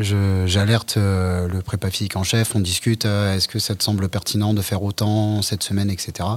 j'alerte 0.00 0.96
euh, 0.96 1.48
le 1.48 1.62
prépa 1.62 1.90
physique 1.90 2.16
en 2.16 2.24
chef, 2.24 2.54
on 2.54 2.60
discute, 2.60 3.04
euh, 3.04 3.36
est-ce 3.36 3.48
que 3.48 3.58
ça 3.58 3.74
te 3.74 3.82
semble 3.82 4.08
pertinent 4.08 4.54
de 4.54 4.62
faire 4.62 4.82
autant 4.82 5.42
cette 5.42 5.62
semaine, 5.62 5.90
etc. 5.90 6.28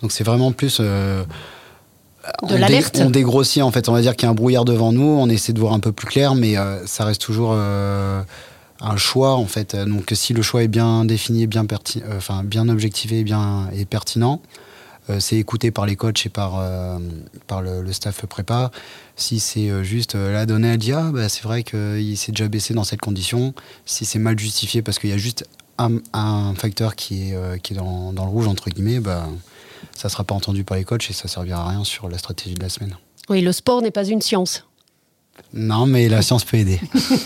Donc 0.00 0.12
c'est 0.12 0.24
vraiment 0.24 0.52
plus... 0.52 0.78
Euh, 0.80 1.24
de 2.48 2.54
l'alerte 2.54 3.00
On 3.00 3.10
dégrossit 3.10 3.62
en 3.62 3.70
fait, 3.70 3.88
on 3.88 3.92
va 3.92 4.02
dire 4.02 4.14
qu'il 4.14 4.26
y 4.26 4.28
a 4.28 4.30
un 4.30 4.34
brouillard 4.34 4.64
devant 4.64 4.92
nous, 4.92 5.02
on 5.02 5.28
essaie 5.28 5.52
de 5.52 5.60
voir 5.60 5.72
un 5.72 5.80
peu 5.80 5.90
plus 5.90 6.06
clair, 6.06 6.34
mais 6.34 6.54
ça 6.84 7.06
reste 7.06 7.22
toujours 7.22 7.54
un 7.54 8.96
choix 8.96 9.36
en 9.36 9.46
fait. 9.46 9.74
Donc 9.74 10.10
si 10.12 10.34
le 10.34 10.42
choix 10.42 10.62
est 10.62 10.68
bien 10.68 11.06
défini, 11.06 11.46
bien, 11.46 11.66
enfin, 12.14 12.44
bien 12.44 12.68
objectivé 12.68 13.24
bien, 13.24 13.70
et 13.74 13.86
pertinent, 13.86 14.42
c'est 15.18 15.36
écouté 15.36 15.70
par 15.70 15.86
les 15.86 15.96
coachs 15.96 16.26
et 16.26 16.28
par, 16.28 16.62
par 17.46 17.62
le, 17.62 17.92
staff 17.92 18.26
prépa. 18.26 18.70
Si 19.16 19.40
c'est 19.40 19.84
juste 19.84 20.14
la 20.14 20.46
donnée, 20.46 20.68
elle 20.68 20.78
dit 20.78 20.92
ah, 20.92 21.10
bah, 21.12 21.28
c'est 21.28 21.42
vrai 21.42 21.62
qu'il 21.62 22.16
s'est 22.16 22.32
déjà 22.32 22.48
baissé 22.48 22.74
dans 22.74 22.84
cette 22.84 23.00
condition. 23.00 23.54
Si 23.86 24.04
c'est 24.04 24.18
mal 24.18 24.38
justifié 24.38 24.82
parce 24.82 24.98
qu'il 24.98 25.10
y 25.10 25.14
a 25.14 25.18
juste 25.18 25.44
un, 25.78 25.96
un, 26.12 26.54
facteur 26.54 26.94
qui 26.94 27.30
est, 27.30 27.62
qui 27.62 27.72
est 27.72 27.76
dans, 27.76 28.12
dans, 28.12 28.24
le 28.24 28.30
rouge, 28.30 28.46
entre 28.46 28.70
guillemets, 28.70 29.00
bah, 29.00 29.26
ça 29.94 30.08
ne 30.08 30.10
sera 30.10 30.24
pas 30.24 30.34
entendu 30.34 30.64
par 30.64 30.76
les 30.76 30.84
coachs 30.84 31.10
et 31.10 31.12
ça 31.12 31.24
ne 31.24 31.30
servira 31.30 31.64
à 31.64 31.68
rien 31.68 31.84
sur 31.84 32.08
la 32.08 32.18
stratégie 32.18 32.54
de 32.54 32.62
la 32.62 32.68
semaine. 32.68 32.96
Oui, 33.28 33.40
le 33.42 33.52
sport 33.52 33.82
n'est 33.82 33.90
pas 33.90 34.04
une 34.04 34.20
science. 34.20 34.64
Non, 35.52 35.86
mais 35.86 36.08
la 36.08 36.22
science 36.22 36.44
peut 36.44 36.58
aider. 36.58 36.80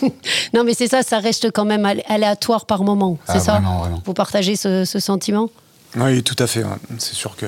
non, 0.55 0.65
mais 0.65 0.75
c'est 0.75 0.87
ça, 0.87 1.03
ça 1.03 1.19
reste 1.19 1.51
quand 1.51 1.65
même 1.65 1.85
aléatoire 2.07 2.67
par 2.67 2.85
moment, 2.85 3.19
c'est 3.27 3.35
ah, 3.35 3.41
ça 3.41 3.63
Vous 4.05 4.15
partagez 4.15 4.57
ce, 4.57 4.85
sentiment? 4.85 5.51
Oui, 5.97 6.23
tout 6.23 6.37
à 6.39 6.47
fait. 6.47 6.65
C'est 6.99 7.15
sûr 7.15 7.37
que 7.37 7.47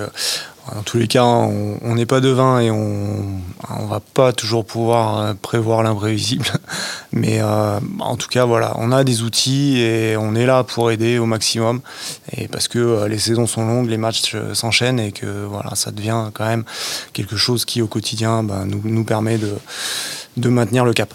dans 0.74 0.82
tous 0.82 0.98
les 0.98 1.06
cas, 1.06 1.22
on 1.24 1.94
n'est 1.94 2.06
pas 2.06 2.20
devin 2.20 2.58
et 2.60 2.70
on 2.70 3.40
ne 3.82 3.88
va 3.88 4.00
pas 4.00 4.32
toujours 4.32 4.64
pouvoir 4.64 5.18
euh, 5.18 5.34
prévoir 5.34 5.82
l'imprévisible. 5.82 6.46
Mais 7.12 7.40
euh, 7.40 7.78
en 8.00 8.16
tout 8.16 8.28
cas, 8.28 8.44
voilà, 8.44 8.72
on 8.76 8.90
a 8.90 9.04
des 9.04 9.22
outils 9.22 9.78
et 9.78 10.16
on 10.16 10.34
est 10.34 10.46
là 10.46 10.64
pour 10.64 10.90
aider 10.90 11.18
au 11.18 11.26
maximum. 11.26 11.80
Et 12.36 12.48
parce 12.48 12.66
que 12.68 12.78
euh, 12.78 13.08
les 13.08 13.18
saisons 13.18 13.46
sont 13.46 13.64
longues, 13.64 13.88
les 13.88 13.96
matchs 13.96 14.34
s'enchaînent 14.54 15.00
et 15.00 15.12
que 15.12 15.44
voilà, 15.44 15.74
ça 15.74 15.92
devient 15.92 16.30
quand 16.34 16.46
même 16.46 16.64
quelque 17.12 17.36
chose 17.36 17.64
qui 17.64 17.80
au 17.80 17.86
quotidien 17.86 18.42
bah, 18.42 18.64
nous, 18.66 18.80
nous 18.84 19.04
permet 19.04 19.38
de 19.38 19.54
de 20.36 20.48
maintenir 20.48 20.84
le 20.84 20.92
cap. 20.92 21.12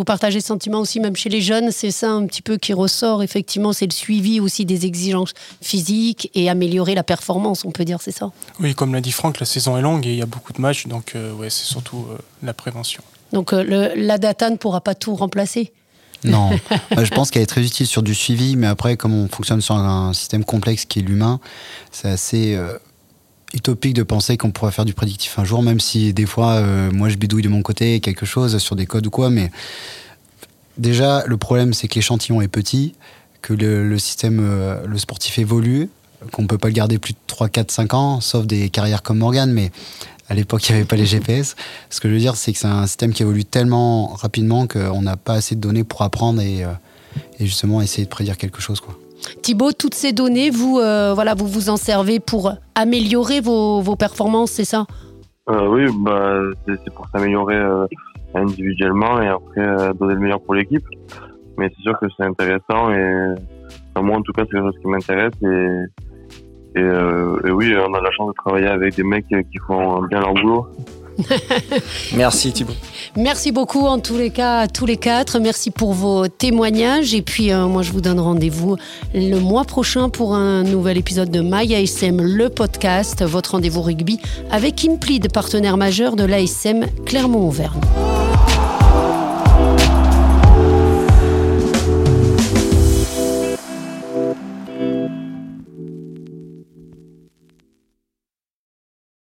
Vous 0.00 0.04
partagez 0.04 0.40
ce 0.40 0.46
sentiment 0.46 0.80
aussi, 0.80 0.98
même 0.98 1.14
chez 1.14 1.28
les 1.28 1.42
jeunes, 1.42 1.70
c'est 1.72 1.90
ça 1.90 2.10
un 2.10 2.24
petit 2.24 2.40
peu 2.40 2.56
qui 2.56 2.72
ressort, 2.72 3.22
effectivement, 3.22 3.74
c'est 3.74 3.84
le 3.84 3.92
suivi 3.92 4.40
aussi 4.40 4.64
des 4.64 4.86
exigences 4.86 5.34
physiques 5.60 6.30
et 6.34 6.48
améliorer 6.48 6.94
la 6.94 7.02
performance, 7.02 7.66
on 7.66 7.70
peut 7.70 7.84
dire, 7.84 8.00
c'est 8.00 8.10
ça? 8.10 8.30
Oui, 8.60 8.74
comme 8.74 8.94
l'a 8.94 9.02
dit 9.02 9.12
Franck, 9.12 9.40
la 9.40 9.44
saison 9.44 9.76
est 9.76 9.82
longue 9.82 10.06
et 10.06 10.12
il 10.12 10.16
y 10.16 10.22
a 10.22 10.26
beaucoup 10.26 10.54
de 10.54 10.60
matchs, 10.62 10.86
donc 10.86 11.12
euh, 11.14 11.34
ouais, 11.34 11.50
c'est 11.50 11.66
surtout 11.66 12.06
euh, 12.10 12.16
la 12.42 12.54
prévention. 12.54 13.02
Donc 13.34 13.52
euh, 13.52 13.92
la 13.94 14.16
data 14.16 14.48
ne 14.48 14.56
pourra 14.56 14.80
pas 14.80 14.94
tout 14.94 15.14
remplacer? 15.14 15.70
Non, 16.24 16.48
je 16.96 17.10
pense 17.10 17.30
qu'elle 17.30 17.42
est 17.42 17.46
très 17.46 17.62
utile 17.62 17.86
sur 17.86 18.02
du 18.02 18.14
suivi, 18.14 18.56
mais 18.56 18.68
après, 18.68 18.96
comme 18.96 19.12
on 19.12 19.28
fonctionne 19.28 19.60
sur 19.60 19.74
un 19.74 20.14
système 20.14 20.46
complexe 20.46 20.86
qui 20.86 21.00
est 21.00 21.02
l'humain, 21.02 21.40
c'est 21.92 22.08
assez 22.08 22.58
utopique 23.54 23.94
de 23.94 24.02
penser 24.02 24.36
qu'on 24.36 24.50
pourrait 24.50 24.72
faire 24.72 24.84
du 24.84 24.94
prédictif 24.94 25.38
un 25.38 25.44
jour, 25.44 25.62
même 25.62 25.80
si 25.80 26.12
des 26.12 26.26
fois, 26.26 26.52
euh, 26.54 26.90
moi, 26.92 27.08
je 27.08 27.16
bidouille 27.16 27.42
de 27.42 27.48
mon 27.48 27.62
côté 27.62 28.00
quelque 28.00 28.26
chose 28.26 28.58
sur 28.58 28.76
des 28.76 28.86
codes 28.86 29.06
ou 29.06 29.10
quoi. 29.10 29.30
Mais 29.30 29.50
déjà, 30.78 31.24
le 31.26 31.36
problème, 31.36 31.72
c'est 31.72 31.88
que 31.88 31.94
l'échantillon 31.96 32.40
est 32.40 32.48
petit, 32.48 32.94
que 33.42 33.52
le, 33.52 33.98
système, 33.98 34.40
euh, 34.40 34.86
le 34.86 34.98
sportif 34.98 35.38
évolue, 35.38 35.88
qu'on 36.32 36.42
ne 36.42 36.46
peut 36.46 36.58
pas 36.58 36.68
le 36.68 36.74
garder 36.74 36.98
plus 36.98 37.14
de 37.14 37.18
3, 37.26 37.48
4, 37.48 37.70
5 37.70 37.94
ans, 37.94 38.20
sauf 38.20 38.46
des 38.46 38.68
carrières 38.68 39.02
comme 39.02 39.18
Morgan. 39.18 39.50
Mais 39.50 39.70
à 40.28 40.34
l'époque, 40.34 40.66
il 40.68 40.72
n'y 40.72 40.76
avait 40.76 40.86
pas 40.86 40.96
les 40.96 41.06
GPS. 41.06 41.56
Ce 41.88 42.00
que 42.00 42.08
je 42.08 42.14
veux 42.14 42.20
dire, 42.20 42.36
c'est 42.36 42.52
que 42.52 42.58
c'est 42.58 42.66
un 42.66 42.86
système 42.86 43.12
qui 43.12 43.22
évolue 43.22 43.44
tellement 43.44 44.08
rapidement 44.08 44.66
qu'on 44.66 45.02
n'a 45.02 45.16
pas 45.16 45.34
assez 45.34 45.54
de 45.54 45.60
données 45.60 45.84
pour 45.84 46.02
apprendre 46.02 46.40
et, 46.40 46.64
euh, 46.64 46.72
et 47.38 47.46
justement 47.46 47.82
essayer 47.82 48.04
de 48.04 48.10
prédire 48.10 48.36
quelque 48.36 48.60
chose. 48.60 48.80
Quoi. 48.80 48.98
Thibaut, 49.42 49.72
toutes 49.72 49.94
ces 49.94 50.12
données, 50.12 50.50
vous, 50.50 50.78
euh, 50.78 51.12
voilà, 51.14 51.34
vous 51.34 51.46
vous 51.46 51.70
en 51.70 51.76
servez 51.76 52.20
pour 52.20 52.52
améliorer 52.74 53.40
vos, 53.40 53.96
performances, 53.96 54.52
c'est 54.52 54.64
ça? 54.64 54.86
Euh, 55.48 55.68
Oui, 55.68 55.86
bah, 55.98 56.40
c'est 56.66 56.94
pour 56.94 57.06
s'améliorer 57.08 57.56
euh, 57.56 57.86
individuellement 58.34 59.20
et 59.20 59.28
après 59.28 59.94
donner 59.94 60.14
le 60.14 60.20
meilleur 60.20 60.40
pour 60.40 60.54
l'équipe. 60.54 60.84
Mais 61.58 61.70
c'est 61.76 61.82
sûr 61.82 61.98
que 61.98 62.06
c'est 62.16 62.24
intéressant 62.24 62.90
et 62.92 63.34
moi, 64.00 64.16
en 64.16 64.22
tout 64.22 64.32
cas, 64.32 64.42
c'est 64.44 64.52
quelque 64.52 64.66
chose 64.66 64.80
qui 64.80 64.88
m'intéresse 64.88 65.34
et, 65.42 66.80
et, 66.80 67.50
oui, 67.50 67.74
on 67.76 67.92
a 67.94 68.00
la 68.00 68.10
chance 68.12 68.28
de 68.28 68.34
travailler 68.34 68.68
avec 68.68 68.94
des 68.94 69.02
mecs 69.02 69.26
qui 69.28 69.58
font 69.66 70.02
bien 70.04 70.20
leur 70.20 70.34
boulot. 70.34 70.66
Merci 72.14 72.52
Thibaut. 72.52 72.74
Merci 73.16 73.52
beaucoup 73.52 73.86
en 73.86 73.98
tous 73.98 74.16
les 74.16 74.30
cas 74.30 74.60
à 74.60 74.68
tous 74.68 74.86
les 74.86 74.96
quatre. 74.96 75.38
Merci 75.38 75.70
pour 75.70 75.92
vos 75.92 76.28
témoignages. 76.28 77.14
Et 77.14 77.22
puis 77.22 77.52
euh, 77.52 77.66
moi 77.66 77.82
je 77.82 77.92
vous 77.92 78.00
donne 78.00 78.20
rendez-vous 78.20 78.76
le 79.14 79.38
mois 79.38 79.64
prochain 79.64 80.08
pour 80.08 80.34
un 80.34 80.62
nouvel 80.62 80.98
épisode 80.98 81.30
de 81.30 81.40
MyASM, 81.40 82.20
le 82.20 82.48
podcast, 82.48 83.24
votre 83.24 83.52
rendez-vous 83.52 83.82
rugby 83.82 84.18
avec 84.50 84.84
Implid, 84.84 85.32
partenaire 85.32 85.76
majeur 85.76 86.16
de 86.16 86.24
l'ASM 86.24 86.86
Clermont-Auvergne. 87.04 87.80